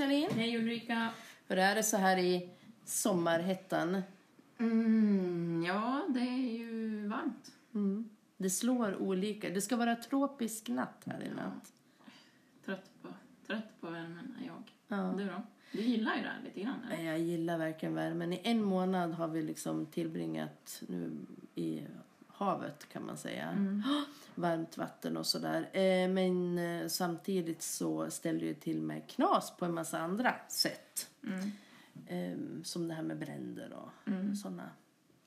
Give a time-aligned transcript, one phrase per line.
[0.00, 0.32] Charlene!
[0.34, 1.10] Hej Ulrika!
[1.48, 2.48] Hur är det så här i
[2.84, 4.02] sommarhettan?
[4.58, 7.52] Mm, ja, det är ju varmt.
[7.74, 8.10] Mm.
[8.36, 9.50] Det slår olika.
[9.50, 11.72] Det ska vara tropisk natt här i natt.
[12.64, 13.08] Trött på,
[13.46, 14.72] trött på värmen är jag.
[14.88, 15.14] Ja.
[15.18, 15.42] Du då?
[15.72, 17.04] Du gillar ju det här lite grann eller?
[17.04, 18.32] Jag gillar verkligen värmen.
[18.32, 21.12] I en månad har vi liksom tillbringat nu
[21.54, 21.82] i
[22.44, 23.48] havet kan man säga.
[23.48, 23.82] Mm.
[24.34, 25.62] Varmt vatten och sådär.
[25.72, 31.10] Eh, Men eh, samtidigt så ställer det till med knas på en massa andra sätt.
[31.24, 31.50] Mm.
[32.06, 34.34] Eh, Som det här med bränder och Mm.
[34.36, 34.70] sådana.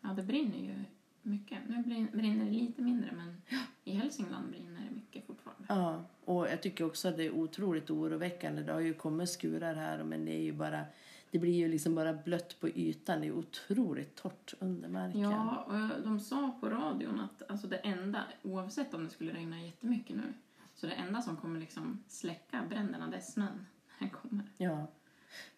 [0.02, 0.76] Ja, det brinner ju
[1.22, 1.58] mycket.
[1.68, 3.42] Nu brin- brinner det lite mindre men
[3.84, 5.66] i Hälsingland brinner det mycket fortfarande.
[5.70, 8.64] Ja, och jag tycker också att det är otroligt oroväckande.
[8.64, 10.86] Det har ju kommit skurar här men det är ju bara
[11.34, 13.22] det blir ju liksom bara blött på ytan.
[13.22, 15.22] Det är otroligt torrt under marken.
[15.22, 19.62] Ja, och de sa på radion att alltså det enda, oavsett om det skulle regna
[19.62, 20.34] jättemycket nu,
[20.76, 23.66] så det enda som kommer liksom släcka bränderna det är snön.
[24.00, 24.46] Den kommer.
[24.58, 24.88] Ja.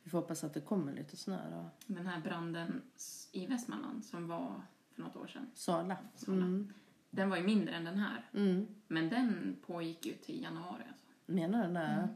[0.04, 1.70] Vi får hoppas att det kommer lite snö då.
[1.94, 2.82] Den här branden
[3.32, 5.98] i Västmanland som var för något år sedan, Sala.
[6.16, 6.38] Sala.
[6.38, 6.74] Mm.
[7.10, 8.30] den var ju mindre än den här.
[8.34, 8.68] Mm.
[8.88, 10.84] Men den pågick ju till januari.
[10.90, 11.06] Alltså.
[11.26, 11.80] Menar du det?
[11.80, 12.10] Mm.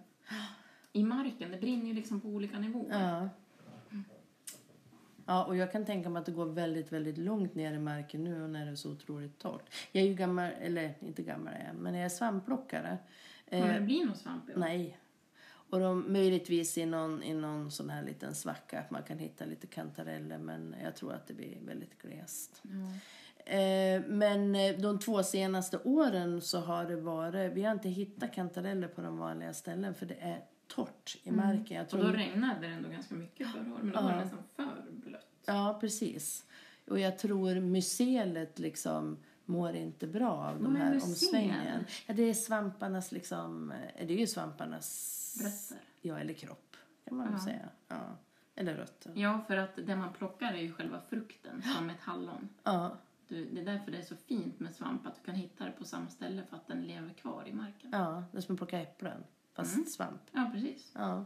[0.91, 3.01] I marken, det brinner ju liksom på olika nivåer.
[3.01, 3.29] Ja.
[5.29, 8.23] Ja, och jag kan tänka mig att det går väldigt, väldigt långt ner i marken
[8.23, 9.73] nu när det är så otroligt torrt.
[9.91, 12.97] Jag är ju gammal, eller inte gammal är jag, men jag är svampplockare.
[13.49, 14.57] Kommer Eh, det bli någon svamp i år?
[14.59, 14.97] nej.
[15.71, 19.45] Och de, möjligtvis i någon, i någon sån här liten svacka att man kan hitta
[19.45, 22.61] lite kantareller men jag tror att det blir väldigt glest.
[23.45, 28.33] Eh, men eh, de två senaste åren så har det varit, vi har inte hittat
[28.33, 31.77] kantareller på de vanliga ställen för det är torrt i marken.
[31.77, 34.17] Jag Och tror då regnade det ändå ganska mycket förra året, men då var det
[34.17, 35.27] nästan för blött.
[35.45, 36.45] Ja, precis.
[36.87, 41.09] Och jag tror mycelet liksom mår inte bra av de här mycel?
[41.09, 41.85] omsvängningen.
[42.07, 45.37] Ja, det är svamparnas liksom, eh, det är ju svamparnas...
[45.43, 45.85] Rötter.
[46.01, 46.75] Ja, eller kropp
[47.07, 47.69] kan man väl säga.
[47.87, 48.17] Ja.
[48.55, 49.11] Eller rötter.
[49.15, 52.49] Ja, för att det man plockar är ju själva frukten, som ett hallon.
[52.63, 52.97] Ja,
[53.27, 55.71] Du, det är därför det är så fint med svamp, att du kan hitta det
[55.71, 57.89] på samma ställe för att den lever kvar i marken.
[57.91, 59.23] ja, det är som att plocka äpplen,
[59.59, 59.85] fast Mm.
[59.85, 60.21] svamp.
[60.31, 60.91] Ja, precis.
[60.95, 61.25] Ja.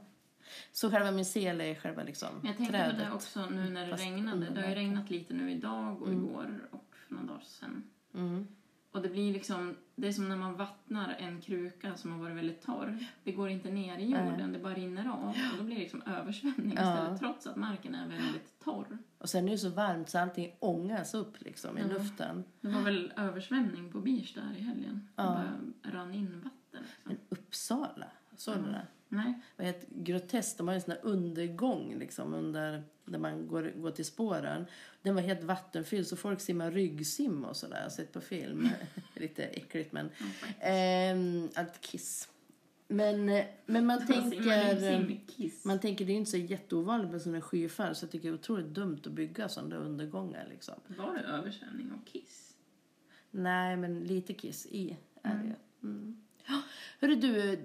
[0.71, 2.97] Så själva mycel är själva liksom jag tänkte trädet.
[2.97, 4.49] på det också nu när det regnade.
[4.49, 7.83] Det har ju regnat lite nu idag och igår och för några dagar sedan.
[8.13, 8.47] Mm.
[8.91, 12.35] Och det blir liksom, det är som när man vattnar en kruka som har varit
[12.37, 12.97] väldigt torr.
[13.23, 15.29] Det går inte ner i jorden, det bara rinner av.
[15.29, 16.93] Och då blir det liksom översvämning Ja.
[16.93, 18.97] istället, trots att marken är väldigt torr.
[19.17, 21.87] Och sen är det så varmt så allting ångas upp liksom i Ja.
[21.87, 22.43] luften.
[22.61, 25.09] Det var väl översvämning på Birs där i helgen.
[25.15, 25.23] Ja.
[25.23, 25.29] Det
[25.83, 26.51] bara rann in vatten.
[26.71, 27.01] Liksom.
[27.03, 28.07] Men Uppsala,
[28.37, 28.87] såg du det?
[29.09, 29.33] Nej.
[29.57, 30.57] vad heter, groteskt.
[30.57, 34.65] De har en sån här undergång liksom under, där man går, går till spåren.
[35.01, 37.75] Den var helt vattenfylld så folk simmar ryggsim och sådär.
[37.75, 38.69] Jag har sett på film.
[39.15, 40.09] Lite äckligt men.
[40.09, 40.59] Faktiskt.
[40.59, 42.29] Ehm, allt kiss.
[42.87, 45.67] Men, eh, men man tänker...
[45.67, 48.39] Man tänker det är inte så jätteovanligt med sådana skyfall så jag tycker det är
[48.39, 50.75] otroligt dumt att bygga sådana undergångar liksom.
[50.87, 52.55] Var det översvämning och kiss?
[53.31, 55.89] Nej, men lite kiss i är det ju.
[55.89, 56.17] Mm.
[56.99, 57.59] Hörru du,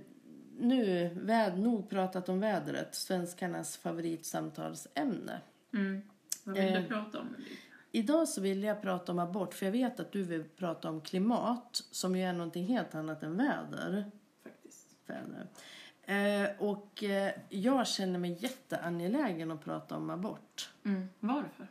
[0.58, 5.40] nu väd, nog pratat om vädret, svenskarnas favoritsamtalsämne.
[5.74, 6.02] Mm.
[6.44, 6.82] Vad vill Eh.
[6.82, 7.36] du prata om?
[7.92, 11.00] Idag så vill jag prata om abort, för jag vet att du vill prata om
[11.00, 14.10] klimat, som ju är någonting helt annat än väder.
[14.42, 14.86] Faktiskt.
[15.06, 15.46] väder.
[16.04, 20.70] Eh, och eh, jag känner mig jätteangelägen att prata om abort.
[20.84, 21.08] Mm.
[21.20, 21.66] Varför?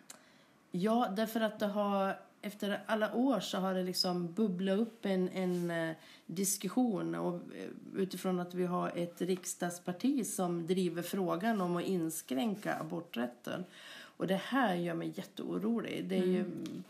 [0.72, 5.30] Ja, därför att det har efter alla år så har det liksom bubblat upp en,
[5.30, 11.78] en eh, diskussion och eh, utifrån att vi har ett riksdagsparti som driver frågan om
[11.78, 13.64] att inskränka aborträtten.
[14.18, 16.06] Och det här gör mig jätteorolig.
[16.06, 16.46] Det ju,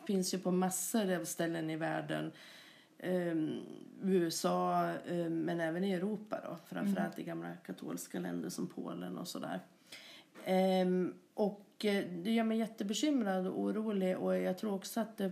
[0.07, 2.31] finns ju på massor av ställen i världen.
[3.03, 3.61] Um,
[4.01, 6.57] USA, eh, men även i Europa då.
[6.65, 9.59] Framförallt i gamla katolska länder som Polen och sådär.
[10.45, 15.31] Ehm, och eh, det gör mig jättebekymrad och orolig och jag tror också att det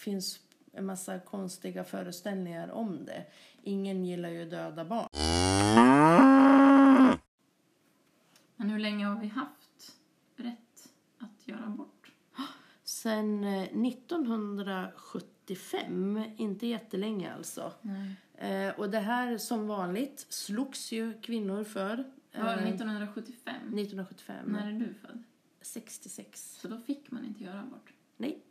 [0.00, 0.40] finns
[0.72, 3.26] en massa konstiga föreställningar om det.
[3.62, 5.08] Ingen gillar ju döda barn.
[8.56, 9.96] Men hur länge har vi haft
[10.36, 10.88] rätt
[11.18, 12.12] att göra abort?
[12.84, 17.72] Sen eh, 1975, inte jättelänge alltså.
[17.82, 18.14] Nej.
[18.34, 22.04] Eh, och det här som vanligt slogs ju kvinnor för.
[22.32, 23.54] eh, Var det 1975?
[23.54, 24.36] 1975.
[24.46, 25.22] När är du född?
[25.60, 26.58] 66.
[26.60, 27.92] Så då fick man inte göra abort?
[28.16, 28.42] Nej,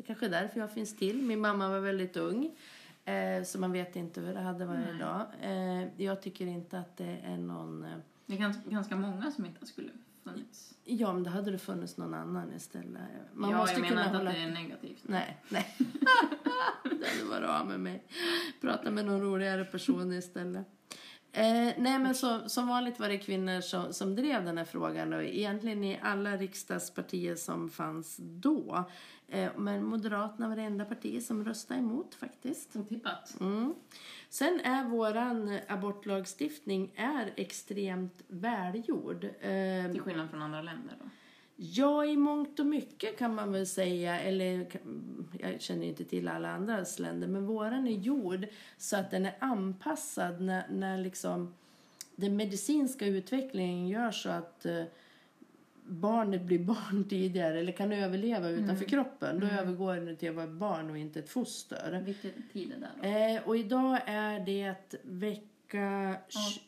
[0.00, 1.22] det kanske är därför jag finns till.
[1.22, 2.56] Min mamma var väldigt ung.
[3.04, 4.96] Eh, så man vet inte hur det hade varit Nej.
[4.96, 5.26] idag.
[5.40, 7.84] Eh, jag tycker inte att det är någon...
[7.84, 7.90] Eh,
[8.26, 9.90] Det är ganska, många som inte skulle
[10.24, 10.74] funnits.
[10.84, 13.02] ja, men då hade det funnits någon annan istället.
[13.34, 14.30] Man ja, måste jag menar inte hålla...
[14.30, 15.02] att det är negativt.
[15.02, 15.74] Nej, nej.
[16.84, 18.02] det hade varit av med mig.
[18.60, 20.66] Prata med någon roligare person istället.
[21.32, 25.12] Eh, nej, men så, som vanligt var det kvinnor som, som drev den här frågan.
[25.12, 28.84] Och egentligen i alla riksdagspartier som fanns då.
[29.30, 32.76] Eh, men Moderaterna var det enda parti som röstade emot faktiskt.
[32.76, 33.40] Otippat.
[33.40, 33.74] Mm.
[34.28, 39.24] Sen är våran abortlagstiftning är extremt välgjord.
[39.24, 41.10] Eh, Till skillnad från andra länder då.
[41.62, 44.66] Ja, i mångt och mycket kan man väl säga, eller
[45.40, 48.46] jag känner inte till alla andra länder, men våran är gjord
[48.78, 51.54] så att den är anpassad när, när liksom
[52.16, 54.84] den medicinska utvecklingen gör så att eh,
[55.90, 59.40] barnet blir barn tidigare eller kan överleva utanför kroppen.
[59.40, 62.00] Då övergår det till att vara ett barn och inte ett foster.
[62.04, 63.08] Vilken tid är det då?
[63.08, 66.16] Eh, och idag är det vecka...
[66.28, 66.60] tj-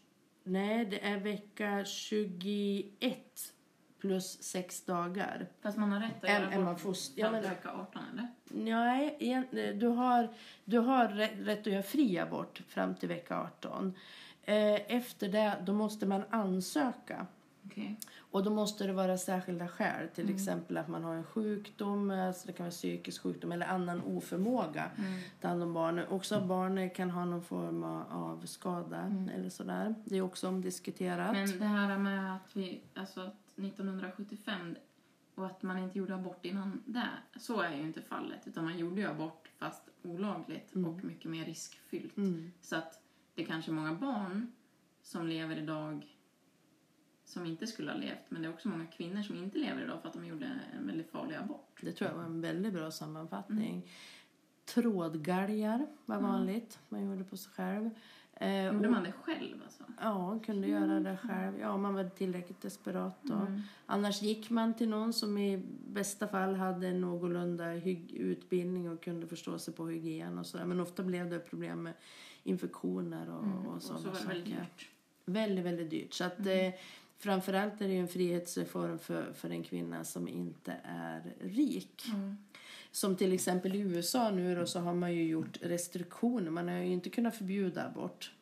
[0.44, 3.52] Nej, det är vecka 21
[4.00, 5.46] plus sex dagar.
[5.60, 8.28] Fast man har rätt att göra abort foster- fram ja, till men- vecka 18 eller?
[8.44, 10.28] Nej, du har,
[10.64, 13.94] du har rätt, att göra fri abort fram till vecka 18.
[14.44, 17.26] Eh, efter det då måste man ansöka.
[17.66, 17.96] Okej.
[18.32, 20.08] Och då måste det vara särskilda skäl.
[20.14, 24.02] Till exempel att man har en sjukdom, alltså det kan vara psykisk sjukdom eller annan
[24.02, 25.20] oförmåga Mm.
[25.40, 26.10] ta hand om barnet.
[26.10, 29.94] Också barnet kan ha någon form av- skada eller sådär.
[30.04, 31.32] Det är också omdiskuterat.
[31.32, 34.76] Men det här med att vi, alltså att 1975
[35.34, 37.08] och att man inte gjorde abort innan det,
[37.40, 38.46] så är ju inte fallet.
[38.46, 42.16] Utan man gjorde ju abort fast olagligt och mycket mer riskfyllt.
[42.16, 42.52] Mm.
[42.60, 43.00] Så att
[43.34, 44.52] det kanske är många barn
[45.02, 46.11] som lever idag
[47.32, 48.18] som inte skulle ha levt.
[48.28, 50.46] Men det är också många kvinnor som inte lever idag för att de gjorde
[50.78, 51.78] en väldigt farlig abort.
[51.80, 53.90] Det tror jag var en väldigt bra sammanfattning.
[54.64, 56.78] Trådgalgar var vanligt.
[56.88, 57.90] Man gjorde på sig själv.
[58.34, 59.84] Eh, Gjorde man det själv alltså?
[60.00, 61.58] Ja, kunde göra det själv.
[61.60, 63.46] Ja, man var tillräckligt desperat då.
[63.86, 67.74] Annars gick man till någon som i bästa fall hade en någorlunda
[68.12, 70.64] utbildning och kunde förstå sig på hygien och sådär.
[70.64, 71.92] Men ofta blev det problem med
[72.42, 74.28] infektioner och, och Och så sådana var det saker.
[74.34, 74.88] väldigt dyrt.
[75.24, 76.12] Väldigt, väldigt dyrt.
[76.14, 76.68] Så att eh,
[77.22, 82.04] framförallt är det en frihetsreform för, för en kvinna som inte är rik.
[82.90, 86.50] Som till exempel i USA nu då så har man ju gjort restriktioner.
[86.50, 88.32] Man har ju inte kunnat förbjuda abort.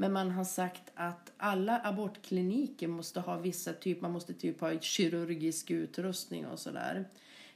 [0.00, 4.78] Men man har sagt att alla abortkliniker måste ha vissa typ, man måste typ ha
[4.80, 7.08] kirurgisk utrustning och sådär.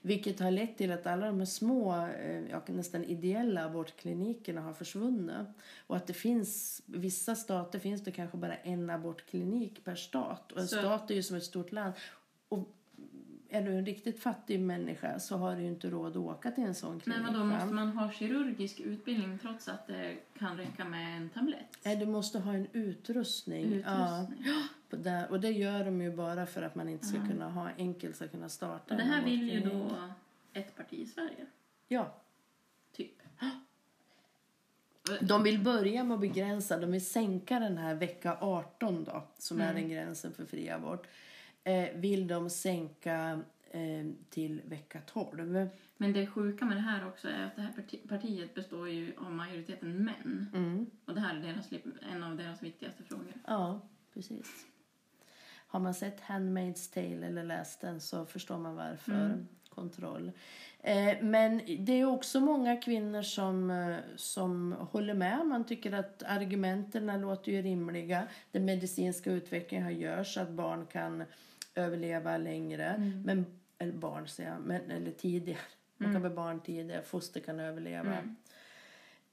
[0.02, 4.72] Vilket har lett till att alla de här små, eh, ja, nästan ideella abortklinikerna har
[4.72, 5.46] försvunnit.
[5.86, 10.52] Och att det finns, vissa stater finns det kanske bara en abortklinik per stat.
[10.52, 11.94] Och en Så- stat är ju som ett stort land.
[12.48, 12.68] Och
[13.54, 16.64] är du en riktigt fattig människa så har du ju inte råd att åka till
[16.64, 17.20] en sån klinik.
[17.22, 17.58] Men vadå, va?
[17.58, 21.78] måste man ha kirurgisk utbildning trots att det kan räcka med en tablett?
[21.82, 23.64] Nej, du måste ha en utrustning.
[23.64, 24.44] Utrustning.
[25.04, 28.16] Ja, och det gör de ju bara för att man inte ska kunna ha enkelt
[28.16, 29.90] ska kunna starta Och det här vill ju då
[30.52, 31.46] ett parti i Sverige,
[31.88, 32.14] Ja,
[32.92, 33.12] typ.
[35.20, 39.60] de vill börja med att begränsa, de vill sänka den här vecka 18 då, som
[39.60, 41.06] är den gränsen för fri abort.
[41.64, 43.40] Eh, vill de sänka
[43.70, 45.68] eh, till vecka 12.
[45.96, 49.12] Men det sjuka med det här också är att det här parti- partiet består ju
[49.18, 50.50] av majoriteten män.
[50.54, 50.86] Mm.
[51.04, 51.70] Och det här är deras,
[52.12, 53.32] en av deras viktigaste frågor.
[53.46, 53.80] Ja,
[54.14, 54.66] precis.
[55.66, 59.46] Har man sett Handmaid's Tale eller läst den så förstår man varför.
[59.68, 60.32] Kontroll.
[60.80, 65.46] Eh, men det är också många kvinnor som, som håller med.
[65.46, 68.28] Man tycker att argumenten låter ju rimliga.
[68.52, 71.24] Den medicinska utvecklingen har gjort så att barn kan
[71.74, 73.12] överleva längre.
[73.24, 73.46] Men,
[73.78, 75.60] eller barn säger jag, men, eller tidigare.
[75.96, 78.18] Man kan bli barn tidigare, foster kan överleva.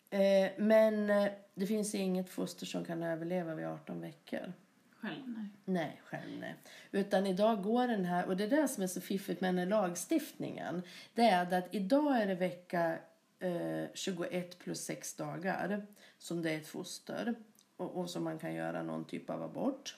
[0.10, 4.54] Eh, men eh, det finns inget foster som kan överleva vid 18 veckor.
[5.02, 5.46] Själv, nej.
[5.66, 6.56] Nej, själv nej.
[6.92, 9.58] Utan idag går den här, och det är det som är så fiffigt med den
[9.58, 10.82] här lagstiftningen.
[11.14, 12.98] Det är att idag är det vecka
[13.40, 15.86] eh, 21 plus 6 dagar
[16.18, 17.36] som det är ett foster.
[17.78, 19.98] Och, och som man kan göra någon typ av abort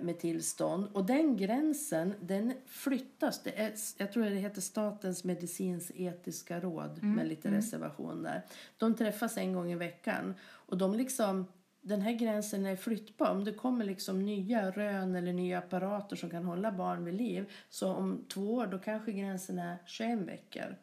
[0.00, 0.88] med tillstånd.
[0.92, 3.42] Och den gränsen, den flyttas.
[3.42, 8.42] Det är, jag tror det heter Statens medicinsk-etiska råd med lite reservation där.
[8.78, 10.34] De träffas en gång i veckan.
[10.42, 11.46] Och de liksom,
[11.80, 13.30] den här gränsen är flyttbar.
[13.30, 17.52] Om det kommer liksom nya rön eller nya apparater som kan hålla barn vid liv.
[17.68, 20.76] Så om två år då kanske gränsen är 21 veckor.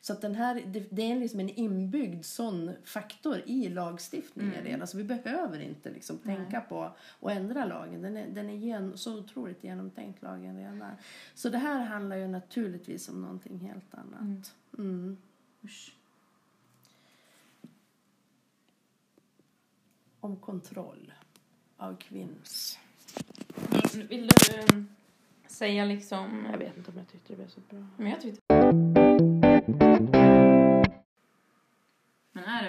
[0.00, 4.86] Så att den här, det, det är liksom en inbyggd sån faktor i lagstiftningen redan.
[4.86, 6.82] Så vi behöver inte liksom tänka på
[7.20, 8.02] att ändra lagen.
[8.02, 10.90] Den är, den är gen, så otroligt genomtänkt lagen redan.
[11.34, 14.54] Så det här handlar ju naturligtvis om någonting helt annat.
[14.78, 15.16] Mm.
[15.64, 15.92] Usch.
[20.20, 21.12] Om kontroll
[21.76, 22.78] av kvinns.
[24.08, 24.88] Vill du um,
[25.46, 26.46] säga liksom...
[26.50, 27.86] Jag vet inte om jag tyckte det blev så bra.
[27.96, 28.55] Men jag tyckte...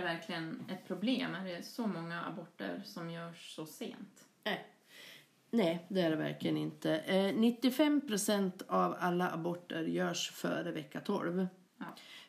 [0.08, 1.36] verkligen ett problem?
[1.36, 4.26] Är det så många aborter som görs så sent?
[5.50, 6.98] Nej, det är det verkligen inte.
[6.98, 11.48] Eh, 95 procent av alla aborter görs före vecka 12.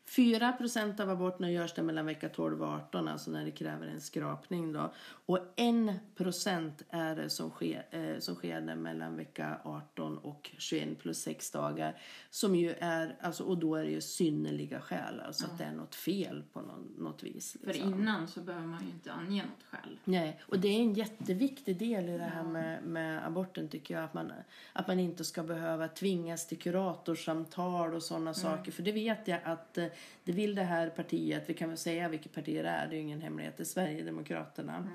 [0.08, 0.12] Ja.
[0.18, 3.86] 4 procent av aborterna görs där mellan vecka 12 och 18, alltså när det kräver
[3.86, 4.72] en skrapning.
[4.72, 4.92] Då.
[5.26, 10.98] Och 1 procent är det som sker, eh, som sker mellan vecka 18 och 21
[10.98, 11.96] plus 6 dagar.
[12.30, 15.72] Som ju är, alltså, och då är det ju synnerliga skäl, alltså att det är
[15.72, 17.56] något fel på någon, något vis.
[17.60, 17.94] För liksom.
[17.94, 19.98] innan så behöver man ju inte ange något skäl.
[20.04, 24.04] Nej, och det är en jätteviktig del i det här med, med aborten tycker jag.
[24.04, 24.32] Att man,
[24.72, 28.72] att man inte ska behöva tvingas till kuratorsamtal och sådana saker.
[28.72, 29.86] För det vet jag att eh,
[30.24, 32.96] det vill det här partiet, vi kan väl säga vilket parti det är, det är
[32.96, 34.88] ju ingen hemlighet, det är Sverigedemokraterna.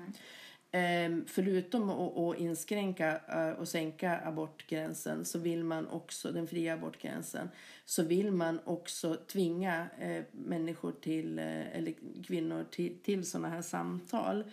[0.76, 6.74] Ehm, förutom att, att inskränka eh, och sänka abortgränsen så vill man också, den fria
[6.74, 7.48] abortgränsen,
[7.84, 11.94] så vill man också tvinga eh, människor till, eh, eller
[12.26, 14.44] kvinnor till, till sådana här samtal.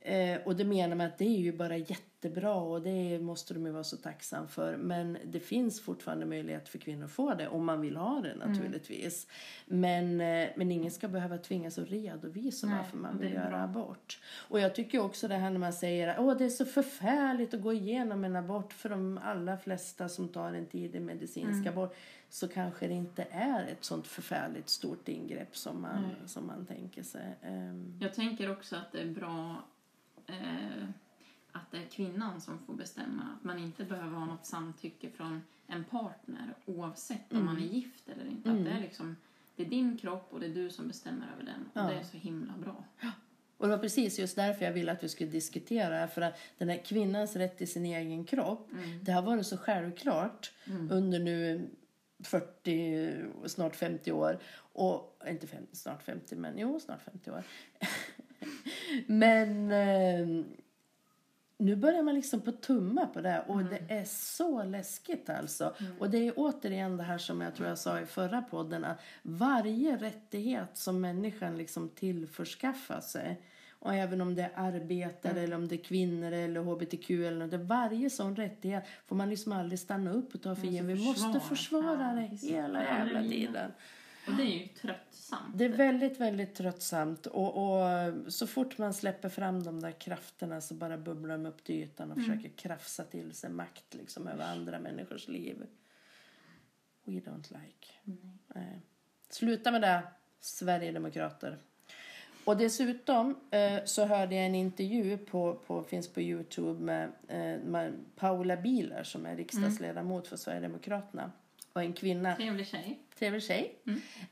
[0.00, 3.66] Eh, och det menar man att det är ju bara jättebra och det måste de
[3.66, 4.76] ju vara så tacksam för.
[4.76, 8.34] Men det finns fortfarande möjlighet för kvinnor att få det om man vill ha det
[8.46, 9.26] naturligtvis.
[9.66, 13.58] Men, eh, men ingen ska behöva tvingas att redovisa Nej, varför man vill göra bra.
[13.58, 14.20] abort.
[14.48, 17.62] Och jag tycker också det här när man säger att det är så förfärligt att
[17.62, 21.94] gå igenom en abort för de allra flesta som tar en tidig medicinsk abort
[22.30, 27.02] så kanske det inte är ett sånt förfärligt stort ingrepp som man, som man tänker
[27.02, 27.36] sig.
[27.42, 29.64] Ehm, Jag tänker också att det är bra
[30.26, 30.84] eh,
[31.52, 33.22] att det är kvinnan som får bestämma.
[33.38, 38.08] Att man inte behöver ha något samtycke från en partner oavsett om man är gift
[38.08, 38.50] eller inte.
[38.50, 39.16] Att det, är liksom,
[39.56, 41.60] det är din kropp och det är du som bestämmer över den.
[41.72, 41.94] Och Ja.
[41.94, 42.84] det är så himla bra.
[43.56, 46.68] Och det var precis just därför jag ville att vi skulle diskutera för att den
[46.68, 48.70] här kvinnans rätt till sin egen kropp,
[49.02, 50.52] det har varit så självklart
[50.90, 51.68] under nu
[52.24, 54.38] 40, snart 50 år.
[54.72, 57.42] Och, inte 50, snart 50, men jo, snart 50 år.
[59.06, 60.44] men eh,
[61.58, 65.74] nu börjar man liksom på tumma på det och det är så läskigt alltså.
[65.98, 69.00] Och det är återigen det här som jag tror jag sa i förra podden att
[69.22, 73.42] varje rättighet som människan liksom tillförskaffar sig
[73.78, 77.60] och även om det är arbetare eller om det är kvinnor eller hbtq eller något,
[77.60, 80.86] varje sån rättighet får man liksom aldrig stanna upp och ta för given.
[80.86, 82.12] Vi måste försvara.
[82.12, 83.70] det hela jävla tiden.
[84.28, 85.58] Och det är ju tröttsamt.
[85.58, 87.26] Det är väldigt, väldigt tröttsamt.
[87.26, 91.64] Och, och så fort man släpper fram de där krafterna så bara bubblar de upp
[91.64, 95.66] till ytan och försöker krafsa till sig makt liksom, över andra människors liv.
[97.04, 98.16] We don't like.
[98.54, 98.82] Nej.
[99.28, 100.02] Sluta med det,
[100.40, 101.58] Sverigedemokrater.
[102.48, 107.64] Och dessutom eh, så hörde jag en intervju på, på, finns på Youtube med, eh,
[107.64, 111.32] med Paula Bieler som är riksdagsledamot för Sverigedemokraterna.
[111.72, 112.98] Och en kvinna Trevlig tjej.
[113.18, 113.74] Trevlig tjej.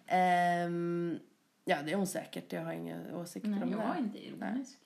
[0.07, 1.19] Ehm,
[1.65, 2.53] ja, det är hon säkert.
[2.53, 3.87] Jag har inga åsikter Nej, om jag det.
[3.87, 4.79] var inte ironisk.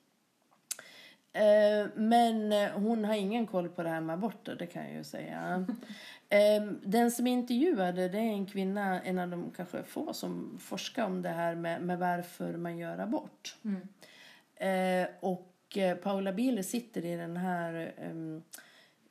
[1.33, 4.93] Eh, men eh, hon har ingen koll på det här med aborter, det kan jag
[4.95, 5.67] ju säga.
[6.33, 11.05] Eh, den som intervjuade, det är en kvinna, en av de kanske få som forskar
[11.05, 13.57] om det här med, med varför man gör abort.
[13.65, 13.89] Mm.
[14.57, 18.43] Eh, och eh, Paula Bieler sitter i den här ehm,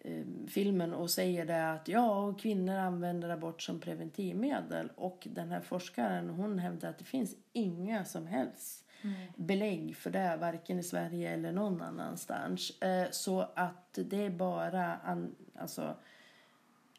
[0.04, 4.92] ehm, filmen och säger det att ja, och kvinnor använder abort som preventivmedel.
[4.96, 8.86] Och den här forskaren hon hävdar att det finns inga som helst
[9.36, 12.82] belägg för det, varken i Sverige eller någon annanstans.
[12.82, 15.96] Eh, så att det är bara an, alltså,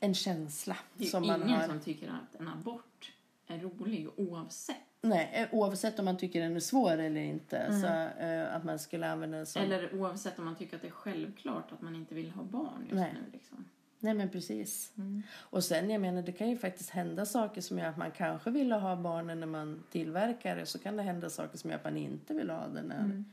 [0.01, 1.67] en känsla Det är som man ingen har.
[1.67, 3.13] som tycker att en abort
[3.47, 4.77] är rolig oavsett.
[5.03, 7.81] Nej, eh, oavsett om man tycker den är svår eller inte.
[7.81, 7.87] Så
[8.25, 9.63] eh, att man skulle använda den som...
[9.63, 12.81] Eller oavsett om man tycker att det är självklart att man inte vill ha barn
[12.83, 13.15] just Nej.
[13.15, 13.33] nu.
[13.33, 13.65] Liksom.
[13.99, 14.93] Nej men precis.
[14.97, 15.23] Mm.
[15.39, 18.51] Och sen jag menar det kan ju faktiskt hända saker som gör att man kanske
[18.51, 20.67] vill ha barnen när man tillverkar det.
[20.67, 23.01] Så kan det hända saker som gör att man inte vill ha det när...
[23.01, 23.25] Mm.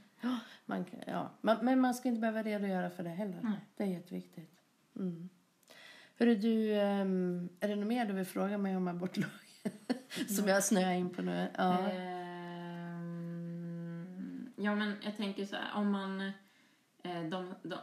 [0.65, 1.29] Man, ja.
[1.41, 3.39] Man, men man ska inte behöva redogöra för det heller.
[3.43, 3.59] Nej.
[3.77, 4.51] Det är jätteviktigt.
[4.95, 5.29] Mm.
[6.19, 9.31] Hörru du, ehm, är det något mer du vill fråga mig om abortlagen?
[10.27, 11.47] som jag snöar in på nu.
[11.57, 11.89] Ja.
[13.17, 16.21] Ehm, ja, men jag tänker så här, om man...
[17.03, 17.77] eh, De, de,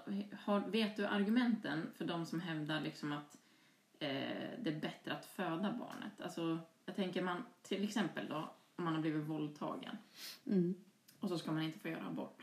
[0.44, 3.36] har, vet du argumenten för de som hävdar liksom att
[3.98, 4.08] eh,
[4.62, 6.20] det är bättre att föda barnet?
[6.22, 9.96] Alltså, jag tänker man, till exempel då, om man har blivit våldtagen
[10.46, 10.74] Mm.
[11.20, 12.42] och så ska man inte få göra abort.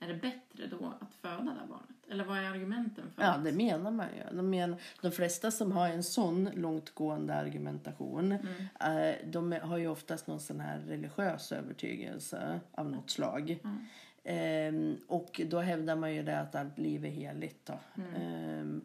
[0.00, 1.84] Är det bättre då att föda det här barnet?
[2.10, 4.36] Eller vad är argumenten för Ja, det menar man ju.
[4.36, 9.08] De, menar, de flesta som har en sån långtgående argumentation Mm.
[9.08, 13.58] eh, de har ju oftast någon sån här religiös övertygelse av något slag.
[13.64, 13.84] Mm.
[14.24, 17.66] Ehm, och då hävdar man ju det att allt liv är heligt.
[17.66, 17.78] Då.
[18.02, 18.14] Mm.
[18.14, 18.84] Ehm,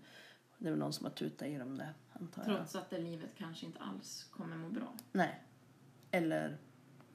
[0.57, 2.55] det är väl någon som har tutat i dem det, antar jag.
[2.57, 4.93] Trots att det livet kanske inte alls kommer må bra.
[5.11, 5.41] Nej.
[6.11, 6.57] Eller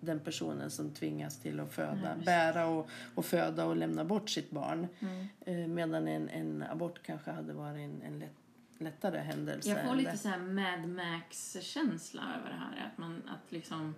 [0.00, 2.24] den personen som tvingas till att föda, precis.
[2.24, 4.86] bära och, och föda och lämna bort sitt barn.
[5.00, 5.26] Mm.
[5.40, 8.36] Eh, medan en, en abort kanske hade varit en, en lätt,
[8.78, 9.68] lättare händelse.
[9.68, 12.90] Jag får lite så här Mad Max-känsla över det här.
[12.92, 13.94] Att, man, att liksom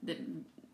[0.00, 0.16] det,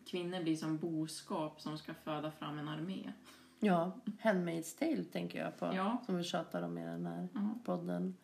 [0.07, 3.11] kvinnor blir som boskap som ska föda fram en armé.
[3.59, 3.91] Ja,
[4.21, 5.71] Handmaid's Tale tänker jag på.
[5.75, 6.01] Ja.
[6.05, 7.49] Som vi tjatar om i den här Ja.
[7.65, 8.15] podden.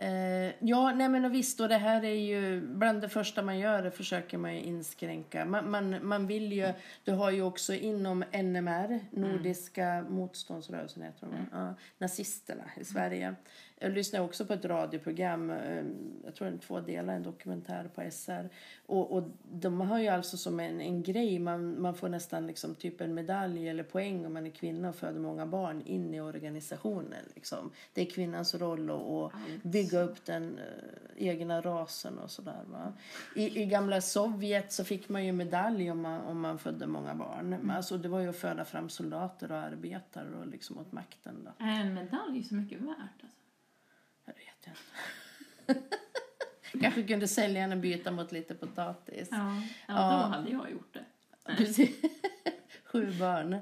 [0.00, 3.58] Eh, ja, nej men och visst, och det här är ju bland det första man
[3.58, 5.44] gör, försöker man ju inskränka.
[5.44, 6.72] Man, man, man vill ju,
[7.04, 11.46] du har ju också inom NMR, Nordiska motståndsrörelsen heter de, va?
[11.52, 13.34] ja, nazisterna i Sverige.
[13.80, 15.84] Jag lyssnade också på ett radioprogram, eh,
[16.24, 18.48] jag tror är två delar, en dokumentär på SR.
[18.86, 22.74] Och, och de har ju alltså som en, en grej, man, man får nästan liksom
[22.74, 26.20] typ en medalj eller poäng om man är kvinna och föder många barn in i
[26.20, 27.24] organisationen.
[27.34, 27.70] Liksom.
[27.92, 29.32] Det är kvinnans roll att,
[29.62, 32.62] bygga upp den eh, egna rasen och sådär.
[32.66, 32.92] Va?
[33.34, 37.14] I, I gamla Sovjet så fick man ju medalj om man, om man födde många
[37.14, 37.48] barn.
[37.48, 41.44] Men Alltså, det var ju att föda fram soldater och arbetare och liksom åt makten.
[41.44, 41.64] Då.
[41.64, 43.22] Är en medalj så mycket värt?
[43.22, 43.37] Alltså?
[44.28, 45.88] Jag vet inte.
[46.80, 49.28] Kanske kunde säljarna byta mot lite potatis.
[49.30, 49.94] Ja, ja, Ja.
[50.10, 51.04] då hade jag gjort det.
[51.56, 51.96] Precis.
[52.84, 53.52] Sju barn.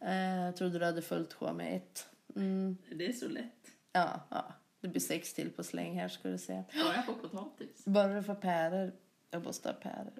[0.00, 2.08] Eh, Jag trodde du hade följt sjå med ett.
[2.36, 2.76] Mm.
[2.90, 3.70] Det är så lätt.
[3.92, 6.62] Ja, ja, det blir sex till på släng här ska du se.
[6.84, 7.84] Bara på potatis.
[7.84, 8.92] Bara du får päror.
[9.30, 10.12] Jag måste ha päror.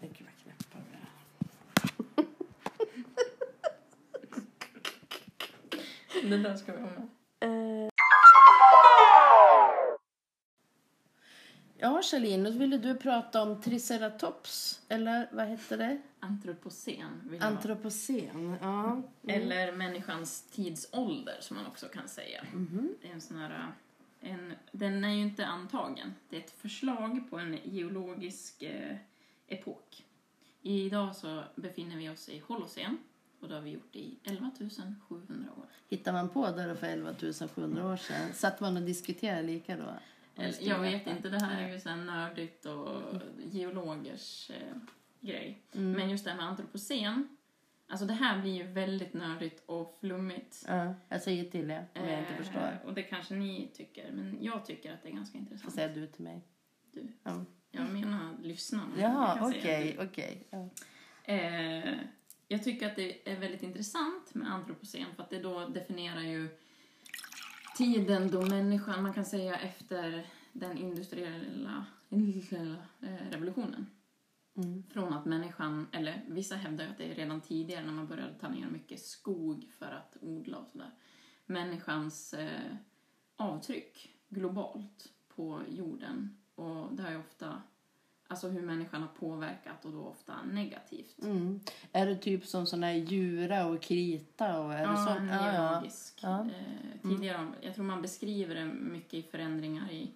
[0.00, 0.96] Nej, gud vad knäppa vi
[6.22, 6.28] är.
[6.30, 7.08] Den där ska vi ha med.
[11.82, 16.00] Ja, Charlene, då ville du prata om triceratops, eller vad hette det?
[16.20, 17.38] Antropocen.
[17.40, 18.56] Antropocen.
[18.60, 19.02] Ja.
[19.26, 22.44] Eller människans tidsålder som man också kan säga.
[22.52, 22.94] Mhm.
[23.02, 23.72] Det är en sån här,
[24.20, 26.14] en, den är ju inte antagen.
[26.28, 28.96] Det är ett förslag på en geologisk eh,
[29.46, 30.04] epok.
[30.62, 32.98] Idag så befinner vi oss i Holocen
[33.40, 34.50] och det har vi gjort i 11
[35.08, 35.66] 700 år.
[35.88, 37.14] Hittar man på där för 11
[37.54, 38.32] 700 år sedan?
[38.34, 39.94] Satt man och diskuterade lika då?
[40.36, 43.02] Eller, Jag vet inte, det här är ju så här nördigt och
[43.50, 44.76] geologers eh,
[45.20, 45.62] grej.
[45.72, 45.92] Mm.
[45.92, 47.36] Men just det här med antropocen,
[47.86, 50.64] alltså det här blir ju väldigt nördigt och flummigt.
[50.68, 52.78] Ja, jag säger till er om jag inte Eh, förstår.
[52.84, 55.74] Och det kanske ni tycker, men jag tycker att det är ganska Får intressant.
[55.74, 56.40] säga du till mig.
[56.92, 57.06] Du.
[57.22, 57.44] Ja.
[57.70, 58.92] Jag menar lyssnarna.
[58.98, 60.46] Jaha, okej, okej.
[60.50, 60.68] Ja.
[61.24, 61.94] Eh,
[62.48, 66.48] jag tycker att det är väldigt intressant med antropocen för att det då definierar ju
[67.82, 73.86] tiden då människan, man kan säga efter den industriella, industriella eh, revolutionen.
[74.56, 74.82] Mm.
[74.90, 78.48] Från att människan, eller vissa hävdar att det är redan tidigare när man började ta
[78.48, 80.90] ner mycket skog för att odla och sådär.
[81.46, 82.76] Människans eh,
[83.36, 87.62] avtryck globalt på jorden och det har ju ofta,
[88.32, 91.22] alltså hur människan har påverkat och då ofta negativt.
[91.22, 91.60] Mm.
[91.92, 94.60] Är det typ som såna här Jura och Krita?
[94.60, 95.10] Och är det Ja, så?
[95.10, 95.52] en ja.
[95.52, 96.18] geologisk.
[96.22, 96.40] Ja.
[96.40, 100.12] Eh, tidigare, jag tror man beskriver det mycket i förändringar i,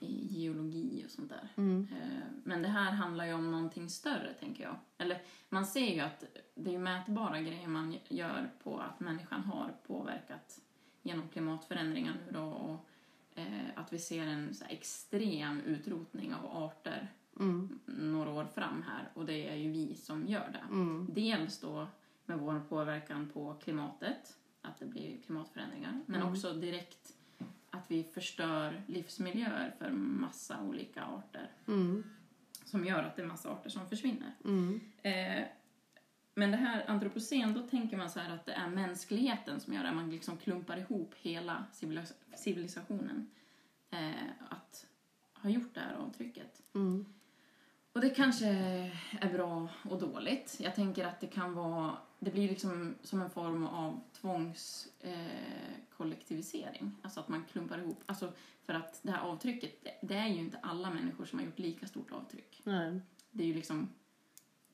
[0.00, 1.48] i geologi och sånt där.
[1.56, 1.88] Mm.
[1.92, 4.76] Eh, Men det här handlar ju om någonting större, tänker jag.
[4.98, 9.74] Eller man ser ju att det är mätbara grejer man gör på att människan har
[9.86, 10.60] påverkat
[11.02, 12.88] genom klimatförändringar nu då och
[13.38, 13.44] eh,
[13.74, 17.78] att vi ser en så extrem utrotning av arter Mm.
[17.86, 20.74] några år fram här och det är ju vi som gör det.
[20.74, 21.06] Mm.
[21.14, 21.86] Dels då
[22.26, 26.32] med vår påverkan på klimatet, att det blir klimatförändringar, men Mm.
[26.32, 27.12] också direkt
[27.70, 32.04] att vi förstör livsmiljöer för massa olika arter Mm.
[32.64, 34.32] som gör att det är massa arter som försvinner.
[34.44, 34.80] Mm.
[35.02, 35.44] Eh,
[36.34, 39.82] men det här antropocen, då tänker man så här att det är mänskligheten som gör
[39.84, 39.92] det.
[39.92, 43.30] Man liksom klumpar ihop hela civilis- civilisationen.
[43.90, 44.10] Eh,
[44.48, 44.86] att
[45.34, 46.62] ha gjort det här avtrycket.
[46.74, 47.06] Mm.
[47.94, 48.46] Och det kanske
[49.20, 50.56] är bra och dåligt.
[50.60, 56.82] Jag tänker att det kan vara, det blir liksom som en form av tvångskollektivisering.
[56.82, 58.02] Eh, alltså att man klumpar ihop.
[58.06, 58.32] Alltså
[58.66, 61.58] för att det här avtrycket, det, det är ju inte alla människor som har gjort
[61.58, 62.60] lika stort avtryck.
[62.64, 63.00] Nej.
[63.30, 63.88] Det är ju liksom,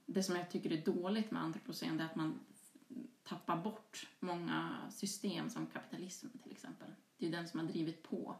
[0.06, 2.40] det som jag tycker är dåligt med antropocen det är att man
[3.24, 6.88] tappar bort många system som kapitalism till exempel.
[7.18, 8.36] Det är ju den som har drivit på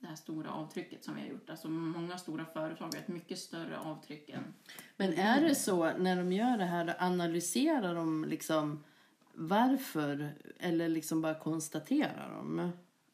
[0.00, 1.50] det här stora avtrycket som vi har gjort.
[1.50, 4.54] Alltså många stora företag har ett mycket större avtryck än...
[4.96, 8.84] Men är det så när de gör det här, analyserar de liksom
[9.34, 12.72] varför eller liksom bara konstaterar de?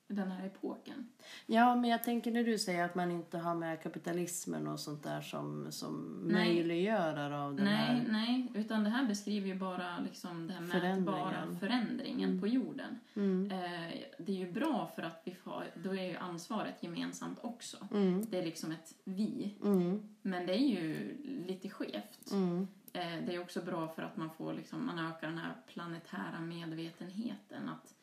[0.08, 1.08] Den här epoken.
[1.46, 5.02] Ja, men jag tänker när du säger att man inte har med kapitalismen och sånt
[5.02, 6.54] där som, som Nej.
[6.54, 7.94] möjliggörare av den Nej, här.
[7.94, 11.58] nej, Nej, utan det här beskriver ju bara liksom den mätbara Förändringen.
[11.60, 12.98] förändringen på jorden.
[13.14, 13.50] Mm.
[13.50, 17.88] Eh, det är ju bra för att vi får, då är ju ansvaret gemensamt också.
[17.92, 18.26] Mm.
[18.30, 19.54] Det är liksom ett vi.
[19.64, 20.02] Mm.
[20.22, 22.32] Men det är ju lite skevt.
[22.32, 22.68] Mm.
[22.92, 26.40] Eh, det är också bra för att man får liksom, man ökar den här planetära
[26.40, 27.68] medvetenheten.
[27.68, 27.93] Att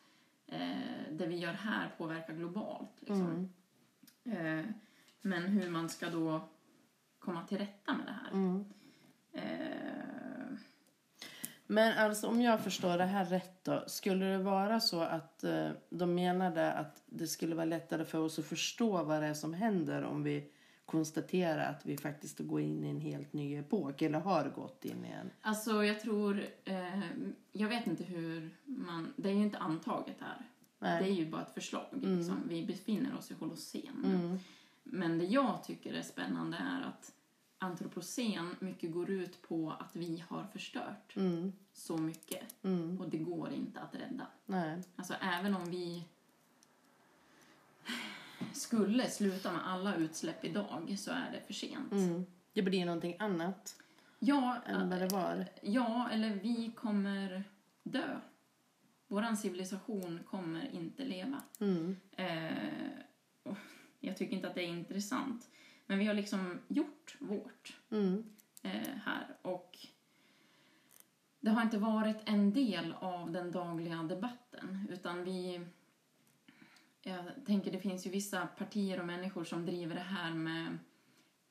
[0.52, 2.92] eh, det vi gör här påverkar globalt.
[3.00, 3.50] Liksom.
[4.24, 4.60] Mm.
[4.60, 4.66] Eh,
[5.22, 6.50] men hur man ska då
[7.20, 8.32] komma till rätta med det här.
[8.32, 8.66] Mm.
[9.34, 10.58] Eh,
[11.68, 13.84] Men alltså om jag förstår det här rätt då.
[13.88, 18.40] Skulle det vara så att eh, de menade att det skulle vara lättare för oss
[18.40, 20.52] att förstå vad det är som händer om vi
[20.92, 25.06] konstaterar att vi faktiskt går in i en helt ny epok eller har gått in
[25.06, 25.30] i en.
[25.42, 27.00] alltså jag tror, eh,
[27.52, 30.46] jag vet inte hur man, det är ju inte antaget här.
[30.80, 31.04] Nej.
[31.04, 31.86] Det är ju bara ett förslag.
[31.94, 32.18] Mm.
[32.18, 32.42] Liksom.
[32.50, 34.06] Vi befinner oss i holocen.
[34.06, 34.40] Mm.
[34.84, 37.12] Men det jag tycker är spännande är att
[37.58, 41.54] antropocen mycket går ut på att vi har förstört Mm.
[41.74, 42.64] så mycket.
[42.64, 43.02] Mm.
[43.02, 44.28] Och det går inte att rädda.
[44.46, 44.82] Nej.
[44.96, 46.04] Alltså även om vi
[48.54, 51.92] skulle sluta med alla utsläpp idag så är det för sent.
[51.92, 52.26] Mm.
[52.54, 53.76] Det blir någonting annat
[54.20, 55.46] Ja, än vad det var.
[55.62, 57.44] ja, eller vi kommer
[57.84, 58.20] dö.
[59.08, 61.42] Våran civilisation kommer inte leva.
[61.60, 61.98] Mm.
[62.12, 62.84] Eh,
[64.00, 65.50] jag tycker inte att det är intressant.
[65.86, 68.24] Men vi har liksom gjort vårt Mm.
[68.64, 68.72] eh,
[69.06, 69.28] här.
[69.42, 69.78] Och
[71.40, 74.88] det har inte varit en del av den dagliga debatten.
[74.92, 75.62] Utan vi...
[77.04, 80.78] Jag tänker det finns ju vissa partier och människor som driver det här med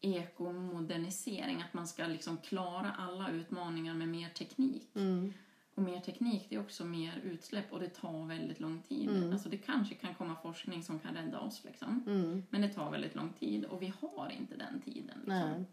[0.00, 1.62] ekomodernisering.
[1.62, 4.96] Att man ska liksom klara alla utmaningar med mer teknik.
[4.96, 5.32] Mm.
[5.74, 9.10] Och mer teknik det är också mer utsläpp och det tar väldigt lång tid.
[9.10, 9.32] Mm.
[9.32, 12.04] Alltså det kanske kan komma forskning som kan rädda oss liksom.
[12.06, 12.42] Mm.
[12.50, 15.18] Men det tar väldigt lång tid och vi har inte den tiden.
[15.24, 15.66] Liksom.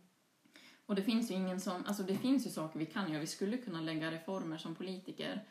[0.85, 3.19] Och det finns ju ingen som, alltså det finns ju saker vi kan göra.
[3.19, 5.43] Vi skulle kunna lägga reformer som politiker.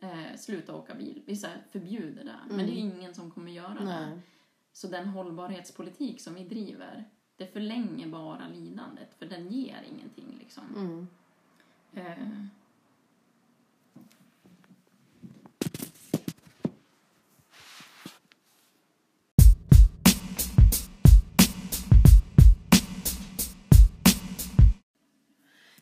[0.00, 1.22] Eh, sluta åka bil.
[1.26, 2.36] Vi så här förbjuder det.
[2.48, 2.66] Men Mm.
[2.66, 3.84] det är ingen som kommer göra det.
[3.84, 4.18] Nej.
[4.72, 7.04] Så den hållbarhetspolitik som vi driver,
[7.36, 9.14] det förlänger bara lidandet.
[9.18, 10.64] För den ger ingenting liksom.
[10.76, 11.06] Mm.
[11.92, 12.28] Eh,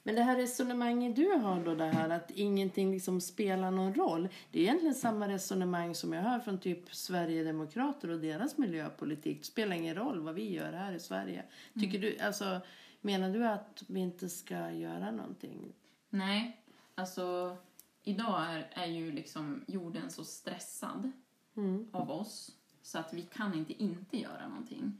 [0.07, 4.29] Men det här resonemanget du har då, det här att ingenting liksom spelar någon roll.
[4.51, 9.38] Det är egentligen samma resonemang som jag hör från typ Sverigedemokrater och deras miljöpolitik.
[9.38, 11.45] Det spelar ingen roll vad vi gör här i Sverige.
[11.81, 12.61] Tycker du, alltså,
[13.01, 15.73] menar du att vi inte ska göra någonting?
[16.11, 16.61] nej,
[16.95, 17.57] alltså
[18.03, 21.12] idag är, är ju liksom jorden så stressad
[21.57, 21.88] Mm.
[21.92, 24.92] av oss så att vi kan inte inte göra någonting.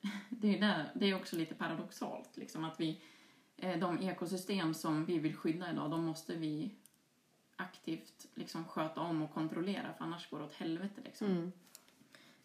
[0.30, 3.00] Det är, där, det är också lite paradoxalt liksom att vi,
[3.80, 6.70] de ekosystem som vi vill skydda idag, de måste vi
[7.56, 11.26] aktivt liksom sköta om och kontrollera för annars går det åt helvete liksom.
[11.26, 11.52] Mm.